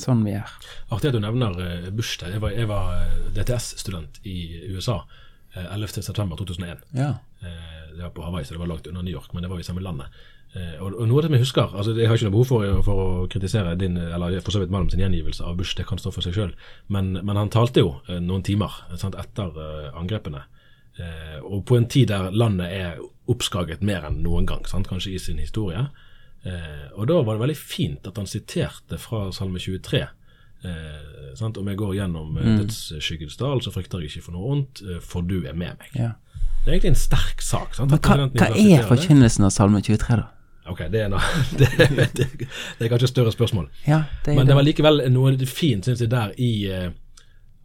sånn 0.00 0.22
vi 0.24 0.32
er. 0.38 0.52
Artig 0.88 1.10
at 1.10 1.16
du 1.18 1.20
nevner 1.20 1.58
uh, 1.58 1.90
Bush. 1.92 2.22
Jeg 2.22 2.40
var, 2.40 2.54
jeg 2.56 2.68
var 2.70 2.94
eh, 2.96 3.18
DTS-student 3.36 4.22
i 4.24 4.38
USA 4.72 5.02
uh, 5.02 5.66
11.9.2001. 5.76 6.86
Ja. 6.96 7.10
Uh, 7.42 7.74
Det 7.96 8.02
var 8.02 8.10
på 8.14 8.22
Hawaii, 8.22 8.44
så 8.44 8.54
det 8.54 8.60
var 8.62 8.70
langt 8.70 8.86
unna 8.86 9.02
New 9.02 9.12
York, 9.12 9.32
men 9.32 9.42
det 9.42 9.50
var 9.50 9.60
i 9.60 9.66
samme 9.66 9.82
landet. 9.84 10.06
Eh, 10.56 10.80
Og, 10.80 10.94
og 10.96 11.08
noe 11.08 11.20
av 11.20 11.28
det 11.28 11.36
jeg 11.36 11.44
husker 11.44 11.74
altså 11.76 11.92
Jeg 11.92 12.08
har 12.08 12.16
ikke 12.16 12.30
noe 12.30 12.36
behov 12.38 12.46
for, 12.48 12.82
for 12.86 13.00
å 13.02 13.26
kritisere 13.28 13.74
din, 13.76 13.98
eller 14.00 14.38
for 14.40 14.54
så 14.54 14.62
vidt 14.62 14.72
Malm 14.72 14.88
sin 14.88 15.02
gjengivelse 15.02 15.44
av 15.44 15.58
Bush, 15.58 15.76
det 15.76 15.84
kan 15.88 16.00
stå 16.00 16.12
for 16.14 16.24
seg 16.24 16.36
sjøl, 16.38 16.54
men, 16.88 17.18
men 17.20 17.36
han 17.36 17.52
talte 17.52 17.84
jo 17.84 17.98
eh, 18.08 18.16
noen 18.24 18.44
timer 18.46 18.78
sant, 18.96 19.18
etter 19.18 19.52
eh, 19.52 19.90
angrepene. 19.98 20.46
Og 21.46 21.60
på 21.62 21.76
en 21.78 21.84
tid 21.86 22.08
der 22.10 22.32
landet 22.34 22.72
er 22.74 22.96
oppskaget 23.30 23.84
mer 23.86 24.08
enn 24.08 24.16
noen 24.24 24.48
gang, 24.50 24.64
sant, 24.66 24.88
kanskje 24.90 25.12
i 25.14 25.20
sin 25.22 25.38
historie. 25.38 25.84
Eh, 26.42 26.88
og 26.96 27.06
da 27.06 27.20
var 27.20 27.36
det 27.36 27.44
veldig 27.44 27.58
fint 27.58 28.08
at 28.08 28.18
han 28.18 28.26
siterte 28.26 28.98
fra 28.98 29.28
Salme 29.36 29.62
23. 29.62 30.00
Eh, 30.66 31.28
sant? 31.38 31.60
Om 31.60 31.70
jeg 31.70 31.78
går 31.78 31.92
gjennom 32.00 32.32
mm. 32.34 32.48
dødsskyggens 32.64 33.38
dal, 33.38 33.62
så 33.62 33.70
frykter 33.70 34.02
jeg 34.02 34.10
ikke 34.10 34.24
for 34.26 34.38
noe 34.40 34.56
ondt, 34.56 34.82
for 35.06 35.22
du 35.22 35.36
er 35.44 35.54
med 35.54 35.78
meg. 35.78 35.92
ja. 35.94 36.16
Det 36.64 36.72
er 36.72 36.74
egentlig 36.80 36.90
en 36.90 36.98
sterk 37.00 37.40
sak. 37.46 37.78
Sant? 37.78 37.94
Hva, 37.94 38.26
hva 38.34 38.48
er 38.58 38.82
forkynnelsen 38.90 39.46
av 39.46 39.54
Salme 39.54 39.78
23, 39.86 40.18
da? 40.18 40.26
Ok, 40.70 40.82
det 40.92 41.00
er, 41.04 41.08
det, 41.58 41.68
det, 42.16 42.26
det 42.38 42.86
er 42.86 42.88
kanskje 42.92 43.08
et 43.08 43.14
større 43.14 43.32
spørsmål. 43.32 43.68
Ja, 43.86 44.02
det 44.24 44.32
er 44.32 44.36
Men 44.40 44.46
det 44.50 44.56
var 44.58 44.66
likevel 44.66 45.02
noe 45.12 45.32
fint, 45.46 45.84
syns 45.88 46.00
jeg, 46.04 46.10
der 46.12 46.32
i 46.38 46.52
eh, 46.70 46.90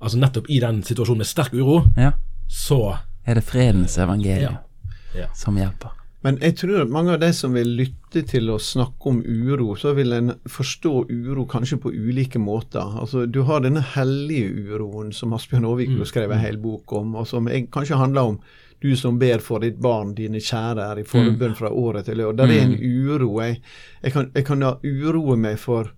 Altså 0.04 0.18
nettopp 0.20 0.50
i 0.52 0.58
den 0.60 0.82
situasjonen 0.84 1.22
med 1.24 1.28
sterk 1.30 1.54
uro, 1.56 1.82
Ja. 1.98 2.12
så 2.52 2.98
Er 3.26 3.36
det 3.40 3.44
fredens 3.48 3.98
evangelium? 3.98 4.58
Ja. 4.58 4.90
Ja. 5.16 5.28
som 5.38 5.56
hjelper. 5.56 5.92
Men 6.24 6.38
jeg 6.42 6.56
tror 6.58 6.82
at 6.82 6.90
mange 6.92 7.12
av 7.14 7.20
de 7.20 7.30
som 7.36 7.54
vil 7.54 7.68
lytte 7.78 8.22
til 8.28 8.48
å 8.50 8.58
snakke 8.60 9.10
om 9.12 9.22
uro, 9.24 9.76
så 9.76 9.92
vil 9.96 10.12
en 10.16 10.32
forstå 10.50 10.92
uro 11.12 11.44
kanskje 11.52 11.78
på 11.84 11.92
ulike 11.92 12.40
måter. 12.40 12.80
Altså, 13.00 13.26
Du 13.32 13.42
har 13.44 13.60
denne 13.64 13.82
hellige 13.94 14.50
uroen 14.74 15.12
som 15.14 15.34
Asbjørn 15.36 15.66
Aavik 15.68 15.90
Mm. 15.90 16.06
skrev 16.06 16.32
en 16.32 16.40
hel 16.40 16.58
bok 16.58 16.92
om, 16.94 17.16
og 17.16 17.28
som 17.28 17.48
kanskje 17.48 17.98
handler 18.00 18.22
om 18.22 18.40
du 18.84 18.96
som 19.00 19.16
ber 19.20 19.40
for 19.40 19.64
ditt 19.64 19.78
barn, 19.80 20.12
dine 20.18 20.42
kjære, 20.44 20.84
er 20.92 21.00
i 21.00 21.06
forbønn 21.08 21.56
fra 21.56 21.70
året 21.72 22.10
til 22.10 22.22
år. 22.22 22.36
Der 22.36 22.52
er 22.52 22.66
en 22.66 22.76
uro. 22.76 23.38
Jeg, 23.40 23.62
jeg, 24.04 24.12
kan, 24.12 24.32
jeg 24.36 24.46
kan 24.46 24.66
uroe 24.84 25.38
meg 25.40 25.56
for, 25.62 25.94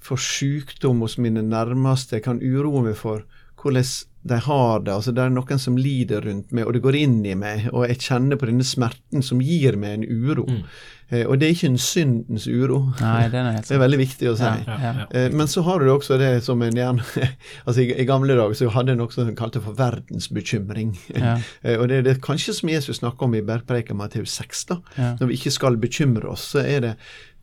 for 0.00 0.16
sykdom 0.16 1.04
hos 1.04 1.18
mine 1.20 1.42
nærmeste. 1.44 2.16
Jeg 2.16 2.24
kan 2.24 2.40
uroe 2.40 2.86
meg 2.88 2.96
for 2.96 3.26
hvordan 3.60 3.84
de 4.22 4.36
har 4.44 4.80
det. 4.84 4.92
altså 4.92 5.12
Det 5.16 5.22
er 5.24 5.30
noen 5.32 5.58
som 5.62 5.76
lider 5.80 6.20
rundt 6.26 6.50
meg, 6.52 6.66
og 6.68 6.74
det 6.76 6.82
går 6.84 6.96
inn 6.98 7.20
i 7.24 7.34
meg, 7.34 7.70
og 7.72 7.86
jeg 7.88 8.02
kjenner 8.04 8.36
på 8.36 8.48
denne 8.50 8.66
smerten 8.68 9.22
som 9.24 9.40
gir 9.40 9.78
meg 9.80 9.94
en 9.96 10.04
uro. 10.04 10.44
Eh, 11.10 11.24
og 11.26 11.40
det 11.40 11.48
er 11.48 11.54
ikke 11.56 11.70
en 11.72 11.78
syndens 11.80 12.44
uro. 12.46 12.82
Nei, 13.00 13.24
det 13.32 13.40
er 13.40 13.48
helt 13.56 13.66
Det 13.70 13.74
er 13.78 13.82
veldig 13.82 13.98
viktig 14.02 14.28
å 14.30 14.34
si. 14.38 14.44
Ja, 14.44 14.76
Ja, 14.76 14.92
ja. 15.00 15.06
Eh, 15.10 15.30
Men 15.32 15.48
så 15.50 15.64
har 15.66 15.80
du 15.80 15.88
også 15.90 16.18
det 16.20 16.28
som 16.46 16.60
en 16.62 16.76
gjerne 16.76 17.02
altså 17.66 17.80
i, 17.82 17.88
I 17.96 18.06
gamle 18.06 18.36
dager 18.38 18.54
så 18.60 18.68
hadde 18.76 18.92
en 18.94 19.00
også 19.06 19.24
det 19.24 19.32
en 19.32 19.40
kalte 19.40 19.62
for 19.64 19.74
verdensbekymring. 19.80 20.94
Ja. 21.16 21.38
Eh, 21.64 21.76
og 21.80 21.88
det 21.90 21.96
er 21.98 22.04
det 22.06 22.20
kanskje 22.24 22.54
som 22.56 22.70
Jesus 22.70 23.00
snakker 23.00 23.26
om 23.26 23.34
i 23.36 23.42
Bergpreken 23.44 23.96
Matteus 23.98 24.32
6. 24.38 24.64
da. 24.70 24.76
Ja. 24.96 25.10
Når 25.20 25.28
vi 25.32 25.36
ikke 25.40 25.52
skal 25.52 25.76
bekymre 25.80 26.30
oss, 26.32 26.44
så 26.54 26.62
er 26.62 26.80
det 26.84 26.92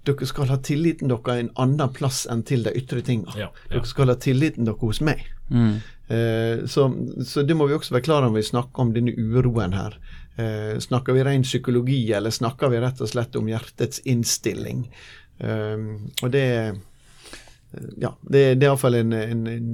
dere 0.07 0.25
skal 0.29 0.47
ha 0.47 0.57
tilliten 0.63 1.11
dere 1.11 1.35
en 1.41 1.49
annen 1.59 1.91
plass 1.93 2.23
enn 2.31 2.41
til 2.47 2.63
de 2.65 2.71
ytre 2.79 3.01
tingene. 3.05 3.33
Ja, 3.35 3.49
ja. 3.49 3.67
Dere 3.73 3.89
skal 3.89 4.09
ha 4.13 4.15
tilliten 4.23 4.65
dere 4.69 4.79
hos 4.79 5.01
meg. 5.03 5.25
Mm. 5.51 5.81
Eh, 6.07 6.65
så, 6.65 6.87
så 7.25 7.43
det 7.43 7.55
må 7.57 7.67
vi 7.67 7.75
også 7.75 7.97
være 7.97 8.05
klar 8.07 8.23
over 8.23 8.31
når 8.31 8.41
vi 8.41 8.49
snakker 8.51 8.83
om 8.83 8.93
denne 8.95 9.15
uroen 9.17 9.75
her. 9.75 9.97
Eh, 10.37 10.75
snakker 10.83 11.17
vi 11.17 11.25
ren 11.27 11.45
psykologi, 11.47 12.01
eller 12.13 12.33
snakker 12.33 12.71
vi 12.71 12.81
rett 12.83 13.01
og 13.01 13.11
slett 13.11 13.35
om 13.39 13.49
hjertets 13.49 14.03
innstilling? 14.05 14.85
Eh, 15.39 15.77
og 16.21 16.31
det 16.33 16.47
ja, 17.99 18.13
det, 18.21 18.41
det 18.57 18.65
er 18.65 18.69
iallfall 18.69 18.95
en, 18.95 19.11
en, 19.13 19.47
en 19.51 19.67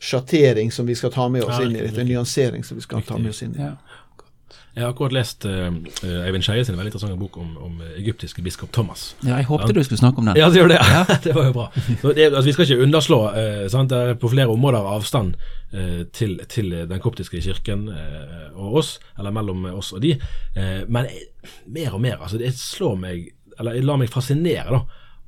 sjattering 0.00 0.70
som 0.72 0.86
vi 0.86 0.94
skal 0.94 1.12
ta 1.12 1.26
med 1.28 1.44
oss 1.44 1.60
inn 1.60 1.74
i 1.74 1.82
dette. 1.82 2.00
En 2.00 2.08
nyansering 2.08 2.64
som 2.64 2.78
vi 2.78 2.84
skal 2.84 3.02
ta 3.06 3.18
med 3.18 3.32
oss 3.34 3.42
inn 3.42 3.56
i. 3.58 3.64
Ja. 3.64 3.74
Jeg 4.76 4.84
har 4.84 4.90
akkurat 4.92 5.14
lest 5.16 5.46
uh, 5.48 5.70
Eivind 6.04 6.44
Skeie 6.44 6.64
sin 6.68 6.76
veldig 6.76 6.90
interessante 6.90 7.16
bok 7.16 7.38
om, 7.40 7.54
om 7.64 7.78
eh, 7.80 7.94
egyptiske 8.02 8.42
biskop 8.44 8.74
Thomas. 8.76 9.14
ja, 9.24 9.38
jeg 9.38 9.48
håpte 9.48 9.72
du 9.72 9.80
skulle 9.80 10.02
snakke 10.02 10.20
om 10.20 10.28
den. 10.28 10.36
Ja, 10.36 10.50
det 10.52 10.60
gjør 10.60 10.68
det. 10.74 10.80
det 11.24 11.32
var 11.32 11.48
jo 11.48 11.54
bra. 11.56 11.66
Så 12.02 12.12
det, 12.12 12.26
altså, 12.26 12.44
vi 12.44 12.52
skal 12.52 12.68
ikke 12.68 12.84
underslå 12.84 13.20
uh, 13.32 13.62
sant? 13.72 13.88
Det 13.90 14.02
er 14.02 14.20
på 14.20 14.28
flere 14.28 14.52
områder 14.52 14.90
avstand 14.92 15.38
uh, 15.72 16.02
til, 16.12 16.36
til 16.52 16.76
den 16.90 17.00
koptiske 17.00 17.40
kirken 17.40 17.88
uh, 17.88 18.52
og 18.52 18.82
oss, 18.82 18.98
eller 19.16 19.32
mellom 19.32 19.64
oss 19.72 19.94
og 19.96 20.04
de. 20.04 20.14
Men 20.88 21.08
eh, 21.08 21.56
mer 21.66 21.96
og 21.96 22.00
mer, 22.00 22.20
altså 22.20 22.38
det 22.40 22.52
slår 22.58 22.96
meg, 23.00 23.26
eller 23.58 23.76
jeg 23.76 23.86
lar 23.86 24.00
meg 24.00 24.12
fascinere 24.12 24.72
da, 24.72 24.82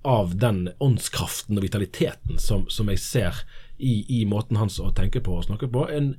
av 0.09 0.37
den 0.41 0.69
åndskraften 0.81 1.59
og 1.59 1.65
vitaliteten 1.65 2.39
som, 2.41 2.67
som 2.73 2.89
jeg 2.93 3.01
ser 3.03 3.43
i, 3.79 4.03
i 4.21 4.25
måten 4.27 4.59
hans 4.59 4.79
å 4.81 4.91
tenke 4.97 5.23
på 5.25 5.39
og 5.39 5.47
snakke 5.49 5.69
på. 5.73 5.85
En, 5.95 6.13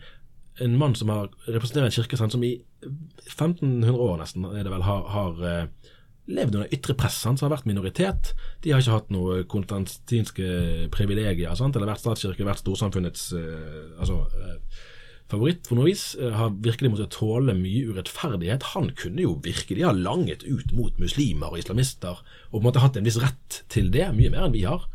en 0.60 0.78
mann 0.78 0.95
som 0.95 1.10
har 1.10 1.30
representerer 1.48 1.88
en 1.88 1.95
kirke 1.95 2.19
som 2.19 2.43
i 2.43 2.58
1500 2.84 3.95
år 3.95 4.19
nesten 4.22 4.45
er 4.52 4.65
det 4.65 4.74
vel, 4.74 4.86
har, 4.86 5.08
har 5.13 5.41
eh, 5.48 5.89
levd 6.30 6.60
under 6.60 6.76
ytre 6.76 6.95
press, 7.00 7.17
sant, 7.24 7.39
som 7.39 7.48
har 7.48 7.56
vært 7.58 7.69
minoritet. 7.69 8.34
De 8.63 8.74
har 8.74 8.84
ikke 8.84 8.98
hatt 8.98 9.12
noe 9.13 9.41
konstantinske 9.50 10.89
privilegier, 10.93 11.56
sant, 11.58 11.76
eller 11.76 11.89
vært 11.89 12.04
statskirke, 12.04 12.48
vært 12.48 12.63
storsamfunnets 12.63 13.26
eh, 13.39 13.95
altså, 13.98 14.22
eh, 14.39 14.86
favoritt 15.32 15.65
på 15.67 15.78
noe 15.78 15.89
vis. 15.89 16.12
har 16.17 16.56
virkelig 16.65 16.93
måttet 16.93 17.13
tåle 17.13 17.54
mye 17.58 17.89
urettferdighet. 17.89 18.72
Han 18.76 18.91
kunne 18.98 19.26
jo 19.26 19.36
virkelig 19.45 19.86
ha 19.86 19.93
langet 19.95 20.45
ut 20.48 20.74
mot 20.78 20.95
muslimer 21.02 21.54
og 21.54 21.62
islamister, 21.62 22.24
og 22.50 22.56
på 22.58 22.63
en 22.63 22.69
måte 22.69 22.86
hatt 22.86 22.98
en 22.98 23.06
viss 23.06 23.19
rett 23.22 23.63
til 23.69 23.91
det, 23.93 24.08
mye 24.17 24.34
mer 24.34 24.48
enn 24.48 24.56
vi 24.56 24.65
har. 24.65 24.88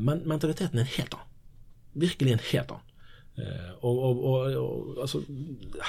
Men 0.00 0.22
mentaliteten 0.28 0.78
er 0.78 0.86
en 0.86 0.92
helt 0.94 1.16
annen. 1.16 1.32
Virkelig 2.00 2.32
en 2.32 2.44
helt 2.50 2.70
annen. 2.76 2.95
Eh, 3.38 3.72
og, 3.82 3.98
og, 3.98 4.24
og, 4.24 4.56
og 4.62 5.02
altså, 5.04 5.20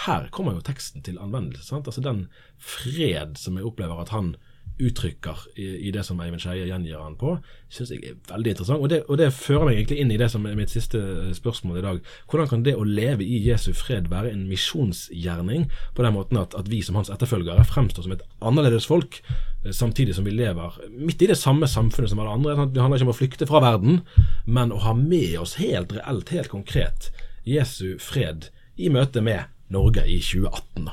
her 0.05 0.27
kommer 0.35 0.57
jo 0.57 0.65
teksten 0.67 1.03
til 1.03 1.19
anvendelse. 1.21 1.75
Altså 1.75 2.03
Den 2.03 2.27
fred 2.57 3.37
som 3.39 3.57
jeg 3.57 3.65
opplever 3.65 4.03
at 4.03 4.15
han 4.15 4.35
uttrykker 4.77 5.39
i, 5.55 5.65
i 5.87 5.91
det 5.93 6.03
som 6.05 6.19
Eivind 6.21 6.41
Skeie 6.43 6.67
gjengir 6.69 6.99
han 7.01 7.15
på, 7.17 7.33
syns 7.73 7.91
jeg 7.93 8.03
er 8.05 8.17
veldig 8.29 8.53
interessant. 8.53 8.83
Og 8.83 8.91
det, 8.91 8.99
og 9.09 9.17
det 9.19 9.31
fører 9.33 9.65
meg 9.65 9.79
egentlig 9.79 9.99
inn 10.03 10.13
i 10.13 10.19
det 10.21 10.29
som 10.33 10.45
er 10.45 10.57
mitt 10.57 10.73
siste 10.73 11.01
spørsmål 11.37 11.79
i 11.79 11.85
dag. 11.85 12.01
Hvordan 12.29 12.51
kan 12.51 12.65
det 12.65 12.75
å 12.77 12.85
leve 12.85 13.25
i 13.25 13.39
Jesu 13.47 13.71
fred 13.77 14.09
være 14.11 14.31
en 14.33 14.45
misjonsgjerning 14.49 15.67
på 15.97 16.05
den 16.05 16.15
måten 16.17 16.41
at, 16.41 16.53
at 16.57 16.69
vi 16.69 16.83
som 16.85 16.99
hans 16.99 17.11
etterfølgere 17.13 17.65
fremstår 17.67 18.05
som 18.05 18.13
et 18.15 18.25
annerledes 18.37 18.89
folk, 18.89 19.21
eh, 19.63 19.73
samtidig 19.73 20.17
som 20.17 20.27
vi 20.27 20.35
lever 20.37 20.77
midt 20.93 21.25
i 21.25 21.31
det 21.31 21.39
samme 21.41 21.69
samfunnet 21.69 22.13
som 22.13 22.21
alle 22.21 22.37
andre? 22.37 22.57
Sant? 22.59 22.75
Det 22.75 22.83
handler 22.83 23.01
ikke 23.01 23.09
om 23.09 23.15
å 23.15 23.21
flykte 23.21 23.49
fra 23.49 23.63
verden, 23.65 24.03
men 24.45 24.75
å 24.75 24.83
ha 24.85 24.93
med 24.97 25.39
oss 25.41 25.57
helt 25.61 25.95
reelt, 25.97 26.35
helt 26.35 26.53
konkret, 26.53 27.09
Jesu 27.47 27.97
fred 28.03 28.49
i 28.77 28.89
møte 28.93 29.23
med 29.23 29.47
Norge 29.73 30.03
i 30.07 30.19
2018. 30.23 30.89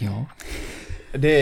Ja. 0.00 0.24
Det, 1.12 1.34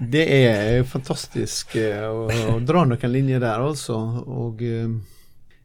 det 0.00 0.22
er 0.34 0.84
fantastisk 0.90 1.76
eh, 1.78 2.06
å, 2.10 2.26
å 2.26 2.60
dra 2.66 2.82
noen 2.88 3.12
linjer 3.12 3.42
der, 3.44 3.62
altså. 3.62 3.96
Og 4.26 4.62
eh, 4.66 4.88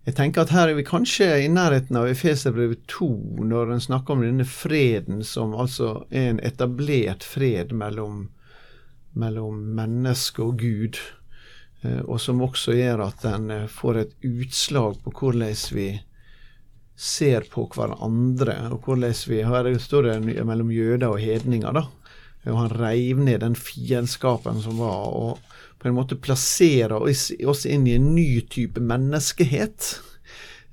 jeg 0.06 0.16
tenker 0.18 0.46
at 0.46 0.54
her 0.54 0.70
er 0.72 0.78
vi 0.78 0.86
kanskje 0.88 1.30
i 1.44 1.48
nærheten 1.52 1.98
av 2.00 2.10
Efeserbrevet 2.10 2.86
2, 2.92 3.10
når 3.50 3.74
en 3.76 3.82
snakker 3.84 4.16
om 4.16 4.26
denne 4.26 4.46
freden 4.48 5.24
som 5.26 5.56
altså 5.58 6.04
er 6.10 6.36
en 6.36 6.44
etablert 6.46 7.26
fred 7.26 7.74
mellom, 7.78 8.28
mellom 9.18 9.58
menneske 9.80 10.46
og 10.46 10.62
Gud. 10.62 11.02
eh, 11.82 12.04
Og 12.06 12.22
som 12.22 12.46
også 12.46 12.78
gjør 12.78 13.08
at 13.10 13.26
en 13.34 13.50
får 13.74 14.04
et 14.06 14.16
utslag 14.30 15.02
på 15.04 15.16
hvordan 15.18 15.66
vi 15.74 15.90
ser 17.00 17.48
på 17.52 17.64
hverandre, 17.72 18.58
og 18.74 18.84
hvordan 18.84 19.16
vi 19.32 19.40
står 19.80 20.10
det 20.10 20.44
mellom 20.44 20.72
jøder 20.74 21.14
og 21.14 21.22
hedninger, 21.24 21.72
da. 21.78 21.86
Og 22.50 22.58
han 22.58 22.76
reiv 22.76 23.20
ned 23.24 23.42
den 23.44 23.56
fiendskapen 23.56 24.60
som 24.64 24.80
var, 24.82 25.08
og 25.16 25.40
på 25.80 25.88
en 25.88 25.96
måte 25.96 26.20
plasserer 26.20 26.98
oss, 27.00 27.66
inn 27.66 27.88
i 27.88 27.96
en 27.96 28.12
ny 28.16 28.42
type 28.52 28.84
menneskehet. 28.84 29.94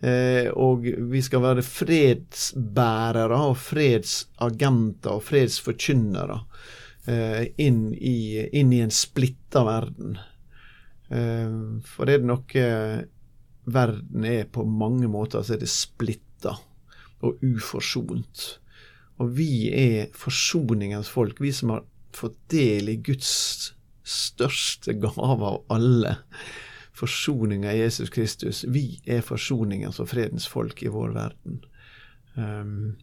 Eh, 0.02 0.50
og 0.50 0.86
vi 1.12 1.22
skal 1.24 1.44
være 1.44 1.64
fredsbærere 1.64 3.38
og 3.48 3.56
fredsagenter 3.62 5.14
og 5.14 5.24
fredsforkynnere 5.24 6.40
eh, 7.08 7.42
inn, 7.64 7.88
i, 7.94 8.44
inn 8.50 8.74
i 8.74 8.82
en 8.84 8.92
splitta 8.94 9.62
verden. 9.66 10.18
Eh, 11.08 11.54
for 11.86 12.10
er 12.10 12.20
det 12.20 12.28
noe 12.28 12.66
verden 13.66 14.24
er 14.24 14.46
på 14.52 14.64
mange 14.64 15.08
måter, 15.10 15.42
så 15.42 15.56
er 15.56 15.62
det 15.62 15.70
splitta 15.72 16.56
og 17.24 17.42
uforsont. 17.44 18.46
Og 19.22 19.32
vi 19.38 19.68
er 19.72 20.12
forsoningens 20.16 21.08
folk, 21.10 21.40
vi 21.40 21.52
som 21.54 21.72
har 21.74 21.86
fått 22.16 22.36
del 22.52 22.92
i 22.92 22.98
Guds 23.04 23.72
største 24.06 24.94
gave 25.00 25.42
av 25.42 25.64
alle. 25.72 26.18
Forsoninga 26.96 27.72
i 27.74 27.80
Jesus 27.82 28.12
Kristus. 28.12 28.64
Vi 28.72 29.00
er 29.04 29.24
forsoningens 29.26 30.00
og 30.00 30.10
fredens 30.12 30.46
folk 30.48 30.82
i 30.84 30.92
vår 30.92 31.16
verden. 31.16 31.60
Um, 32.36 32.96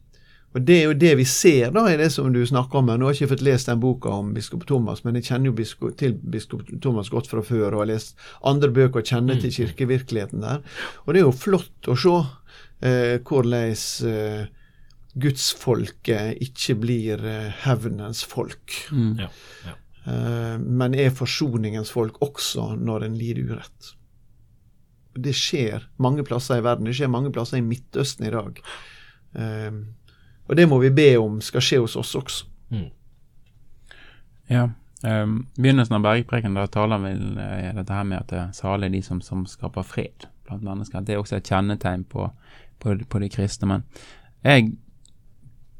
og 0.54 0.62
Det 0.62 0.76
er 0.78 0.84
jo 0.86 0.94
det 0.94 1.12
vi 1.18 1.26
ser 1.26 1.72
da 1.74 1.82
i 1.90 1.98
det 1.98 2.12
som 2.14 2.28
du 2.34 2.44
snakker 2.46 2.78
om. 2.80 2.92
Nå 2.94 3.08
har 3.08 3.14
jeg 3.16 3.24
ikke 3.24 3.34
fått 3.36 3.46
lest 3.48 3.70
den 3.72 3.80
boka 3.82 4.12
om 4.14 4.34
biskop 4.36 4.68
Thomas, 4.70 5.02
men 5.04 5.18
jeg 5.18 5.26
kjenner 5.32 5.50
jo 5.50 5.56
biskop, 5.58 5.96
til 5.98 6.14
biskop 6.14 6.62
Thomas 6.84 7.10
godt 7.10 7.30
fra 7.32 7.42
før 7.42 7.72
og 7.74 7.80
har 7.84 7.90
lest 7.96 8.14
andre 8.46 8.70
bøker 8.70 9.02
og 9.02 9.10
kjenner 9.10 9.40
til 9.42 9.54
kirkevirkeligheten 9.56 10.44
der. 10.46 10.62
Og 11.06 11.14
det 11.14 11.24
er 11.24 11.26
jo 11.26 11.34
flott 11.34 11.90
å 11.90 11.96
se 11.98 12.14
eh, 12.86 13.16
hvordan 13.26 13.74
eh, 14.12 14.44
gudsfolket 15.24 16.44
ikke 16.46 16.76
blir 16.84 17.26
eh, 17.26 17.50
hevnens 17.66 18.24
folk, 18.26 18.78
Mm. 18.94 19.18
Ja, 19.20 19.30
ja. 19.66 19.74
eh, 20.06 20.56
men 20.62 20.94
er 20.94 21.10
forsoningens 21.18 21.90
folk 21.94 22.22
også 22.22 22.76
når 22.78 23.08
en 23.10 23.18
lider 23.18 23.56
urett. 23.56 23.94
Det 25.14 25.34
skjer 25.38 25.90
mange 26.02 26.24
plasser 26.26 26.58
i 26.58 26.64
verden. 26.66 26.86
Det 26.90 26.96
skjer 26.98 27.12
mange 27.14 27.30
plasser 27.34 27.60
i 27.60 27.66
Midtøsten 27.66 28.26
i 28.26 28.32
dag. 28.34 28.62
Eh, 29.38 29.82
og 30.48 30.56
det 30.60 30.68
må 30.70 30.80
vi 30.84 30.92
be 30.94 31.10
om 31.18 31.40
skal 31.42 31.64
skje 31.64 31.80
hos 31.84 31.96
oss 32.00 32.16
også. 32.20 32.46
Mm. 32.74 32.90
Ja. 34.52 34.70
Um, 35.04 35.48
begynnelsen 35.58 35.98
av 35.98 36.06
bergpreken 36.06 36.56
da 36.56 36.64
taler 36.72 37.02
vel 37.04 37.24
uh, 37.36 37.74
dette 37.76 37.96
her 37.96 38.06
med 38.08 38.22
at 38.22 38.30
det 38.32 38.40
er 38.40 38.56
salig 38.56 38.92
de 38.94 39.02
som, 39.04 39.20
som 39.22 39.44
skaper 39.48 39.84
fred 39.88 40.28
blant 40.48 40.64
mennesker. 40.64 41.04
Det 41.04 41.16
er 41.16 41.24
også 41.24 41.40
et 41.40 41.52
kjennetegn 41.52 42.06
på, 42.12 42.30
på, 42.80 42.96
på 43.10 43.20
de 43.20 43.30
kristne. 43.32 43.68
Men 43.68 43.84
jeg, 44.44 44.72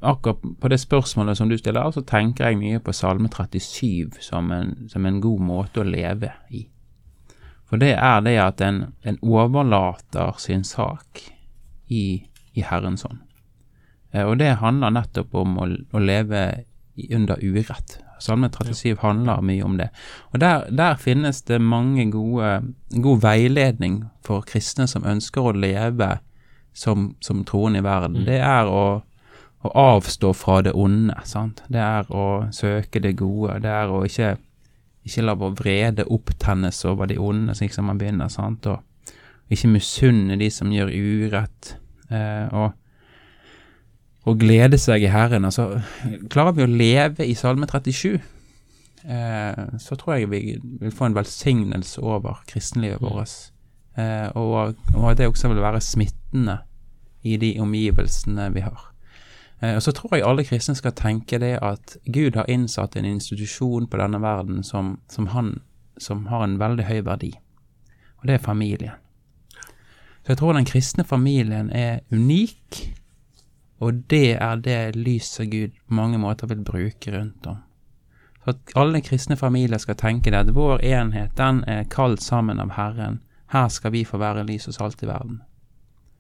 akkurat 0.04 0.44
på 0.60 0.72
det 0.72 0.80
spørsmålet 0.80 1.40
som 1.40 1.52
du 1.52 1.58
stiller, 1.58 1.92
så 1.92 2.04
tenker 2.08 2.48
jeg 2.48 2.60
mye 2.60 2.84
på 2.84 2.96
Salme 2.96 3.32
37 3.32 4.20
som 4.24 4.52
en, 4.52 4.76
som 4.92 5.06
en 5.06 5.22
god 5.24 5.44
måte 5.44 5.84
å 5.84 5.88
leve 5.88 6.34
i. 6.52 6.66
For 7.68 7.80
det 7.80 7.96
er 7.96 8.20
det 8.22 8.36
at 8.38 8.62
en, 8.62 8.84
en 9.04 9.20
overlater 9.24 10.36
sin 10.38 10.64
sak 10.68 11.24
i, 11.88 12.26
i 12.54 12.66
Herrens 12.68 13.08
hånd. 13.08 13.24
Eh, 14.14 14.24
og 14.24 14.38
det 14.40 14.56
handler 14.62 14.94
nettopp 14.94 15.36
om 15.36 15.58
å, 15.60 15.68
å 15.68 16.02
leve 16.02 16.46
under 17.10 17.42
urett. 17.42 17.98
Salme 18.22 18.48
37 18.50 19.02
handler 19.02 19.42
mye 19.44 19.64
om 19.66 19.78
det. 19.78 19.90
Og 20.32 20.40
der, 20.40 20.68
der 20.72 21.00
finnes 21.02 21.42
det 21.50 21.60
mange 21.60 22.06
gode, 22.12 22.62
god 22.94 23.24
veiledning 23.26 24.04
for 24.24 24.46
kristne 24.48 24.88
som 24.88 25.04
ønsker 25.04 25.50
å 25.50 25.56
leve 25.58 26.18
som, 26.74 27.16
som 27.20 27.44
troende 27.46 27.82
i 27.82 27.86
verden. 27.86 28.24
Det 28.28 28.40
er 28.40 28.70
å, 28.70 28.86
å 29.66 29.74
avstå 29.90 30.32
fra 30.38 30.62
det 30.64 30.76
onde. 30.78 31.18
sant? 31.28 31.64
Det 31.68 31.82
er 31.82 32.08
å 32.14 32.48
søke 32.56 33.02
det 33.04 33.16
gode. 33.20 33.60
Det 33.66 33.74
er 33.74 33.92
å 33.92 34.04
ikke, 34.08 34.36
ikke 35.04 35.26
la 35.26 35.36
vår 35.42 35.58
vrede 35.60 36.08
opptennes 36.08 36.80
over 36.90 37.12
de 37.12 37.20
onde, 37.20 37.58
slik 37.58 37.76
som 37.76 37.90
man 37.92 38.00
begynner. 38.00 38.32
sant? 38.32 38.70
Og 38.70 39.52
ikke 39.54 39.74
misunne 39.74 40.40
de 40.40 40.50
som 40.54 40.72
gjør 40.72 40.94
urett. 40.94 41.76
Eh, 42.10 42.48
og 42.54 42.72
og 44.24 44.40
glede 44.40 44.80
seg 44.80 45.04
i 45.04 45.12
Herren. 45.12 45.46
Altså, 45.46 45.82
klarer 46.32 46.56
vi 46.58 46.66
å 46.66 46.70
leve 46.72 47.28
i 47.28 47.36
Salme 47.36 47.68
37, 47.68 48.14
eh, 49.04 49.64
så 49.80 49.98
tror 50.00 50.16
jeg 50.16 50.32
vi 50.32 50.44
vil 50.62 50.96
få 50.96 51.10
en 51.10 51.18
velsignelse 51.18 52.02
over 52.02 52.44
kristenlivet 52.48 53.04
vårt. 53.04 53.36
Eh, 54.00 54.30
og, 54.40 54.80
og 54.96 55.12
at 55.12 55.20
det 55.20 55.28
også 55.30 55.52
vil 55.52 55.62
være 55.62 55.84
smittende 55.84 56.62
i 57.24 57.38
de 57.38 57.54
omgivelsene 57.62 58.50
vi 58.56 58.64
har. 58.66 58.90
Eh, 59.62 59.76
og 59.76 59.84
så 59.84 59.92
tror 59.92 60.16
jeg 60.18 60.26
alle 60.28 60.48
kristne 60.48 60.76
skal 60.76 60.96
tenke 60.98 61.40
det 61.40 61.58
at 61.62 61.98
Gud 62.08 62.36
har 62.40 62.50
innsatt 62.52 62.98
en 62.98 63.06
institusjon 63.06 63.88
på 63.88 64.00
denne 64.00 64.22
verden 64.22 64.64
som, 64.64 64.98
som, 65.12 65.28
han, 65.36 65.56
som 65.98 66.26
har 66.32 66.44
en 66.44 66.60
veldig 66.60 66.88
høy 66.90 67.00
verdi, 67.06 67.32
og 68.20 68.28
det 68.28 68.40
er 68.40 68.44
familien. 68.44 69.00
Så 70.24 70.32
jeg 70.32 70.40
tror 70.40 70.54
den 70.56 70.68
kristne 70.68 71.04
familien 71.04 71.70
er 71.76 72.00
unik, 72.12 72.94
og 73.84 74.04
det 74.12 74.38
er 74.40 74.64
det 74.64 74.96
lyset 74.96 75.52
Gud 75.52 75.76
på 75.76 75.98
mange 76.00 76.20
måter 76.22 76.50
vil 76.50 76.64
bruke 76.64 77.14
rundt 77.14 77.48
om. 77.52 77.62
Så 78.44 78.56
at 78.56 78.76
alle 78.76 79.02
kristne 79.02 79.38
familier 79.40 79.80
skal 79.80 79.96
tenke 80.00 80.32
det, 80.32 80.40
at 80.40 80.56
vår 80.56 80.84
enhet, 80.84 81.36
den 81.38 81.64
er 81.68 81.88
kalt 81.92 82.24
sammen 82.24 82.60
av 82.60 82.76
Herren. 82.76 83.22
Her 83.54 83.68
skal 83.72 83.94
vi 83.94 84.04
få 84.06 84.20
være 84.20 84.44
lys 84.48 84.68
og 84.68 84.76
salt 84.80 85.04
i 85.04 85.08
verden. 85.08 85.42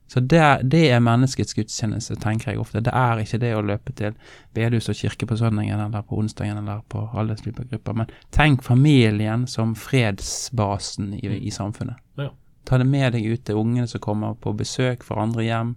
Så 0.07 0.19
det, 0.19 0.69
det 0.69 0.83
er 0.93 0.99
menneskets 1.01 1.55
gudstjeneste, 1.57 2.15
tenker 2.21 2.51
jeg 2.51 2.59
ofte. 2.61 2.83
Det 2.85 2.91
er 2.93 3.23
ikke 3.23 3.39
det 3.41 3.53
å 3.57 3.63
løpe 3.65 3.95
til 3.97 4.13
bedehus 4.53 4.91
og 4.91 4.99
kirke 4.99 5.25
på 5.25 5.37
søndagen 5.39 5.79
eller 5.79 6.03
på 6.05 6.19
onsdagen 6.21 6.59
eller 6.59 6.83
på 6.91 7.07
alle 7.17 7.37
slike 7.39 7.65
grupper. 7.71 7.95
Men 7.97 8.11
tenk 8.35 8.61
familien 8.63 9.47
som 9.49 9.73
fredsbasen 9.79 11.15
i, 11.17 11.25
i 11.39 11.51
samfunnet. 11.51 11.97
Ja. 12.19 12.29
Ta 12.69 12.77
det 12.77 12.87
med 12.87 13.15
deg 13.15 13.25
ut 13.25 13.45
til 13.47 13.57
ungene 13.59 13.89
som 13.89 14.03
kommer 14.03 14.37
på 14.37 14.53
besøk 14.59 15.03
fra 15.07 15.23
andre 15.23 15.47
hjem. 15.47 15.73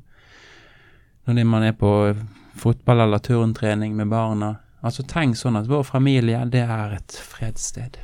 Når 1.27 1.45
man 1.45 1.62
er 1.62 1.73
på 1.73 2.15
fotball- 2.57 3.03
eller 3.03 3.19
turntrening 3.19 3.97
med 3.97 4.09
barna. 4.09 4.57
Altså 4.85 5.03
Tenk 5.03 5.37
sånn 5.37 5.59
at 5.59 5.67
vår 5.67 5.83
familie, 5.83 6.45
det 6.47 6.62
er 6.62 6.95
et 6.95 7.12
fredssted. 7.12 7.97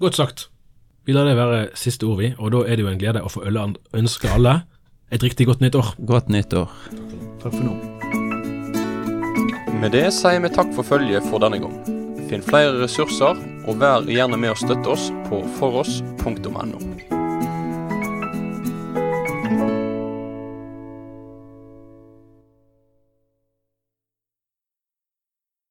Godt 0.00 0.14
sagt. 0.14 0.48
Vi 1.04 1.12
lar 1.12 1.28
det 1.28 1.36
være 1.36 1.68
siste 1.76 2.06
ord, 2.08 2.18
vi. 2.18 2.34
Og 2.38 2.50
da 2.52 2.64
er 2.64 2.76
det 2.76 2.84
jo 2.84 2.88
en 2.88 2.98
glede 2.98 3.22
å 3.22 3.28
få 3.28 3.44
ønske 3.44 4.30
alle 4.32 4.62
et 5.12 5.22
riktig 5.22 5.46
godt 5.46 5.60
nytt 5.60 5.74
år. 5.74 5.94
Godt 6.06 6.28
nyttår. 6.32 6.70
Takk 7.42 7.52
for 7.52 7.64
nå. 7.64 7.74
Med 9.80 9.92
det 9.92 10.06
sier 10.16 10.40
vi 10.40 10.48
takk 10.48 10.72
for 10.74 10.86
følget 10.86 11.26
for 11.28 11.44
denne 11.44 11.60
gang. 11.60 11.76
Finn 12.30 12.42
flere 12.42 12.78
ressurser, 12.80 13.36
og 13.68 13.82
vær 13.82 14.08
gjerne 14.08 14.40
med 14.40 14.54
å 14.54 14.56
støtte 14.58 14.94
oss 14.96 15.10
på 15.28 15.42
foross.no. 15.58 17.13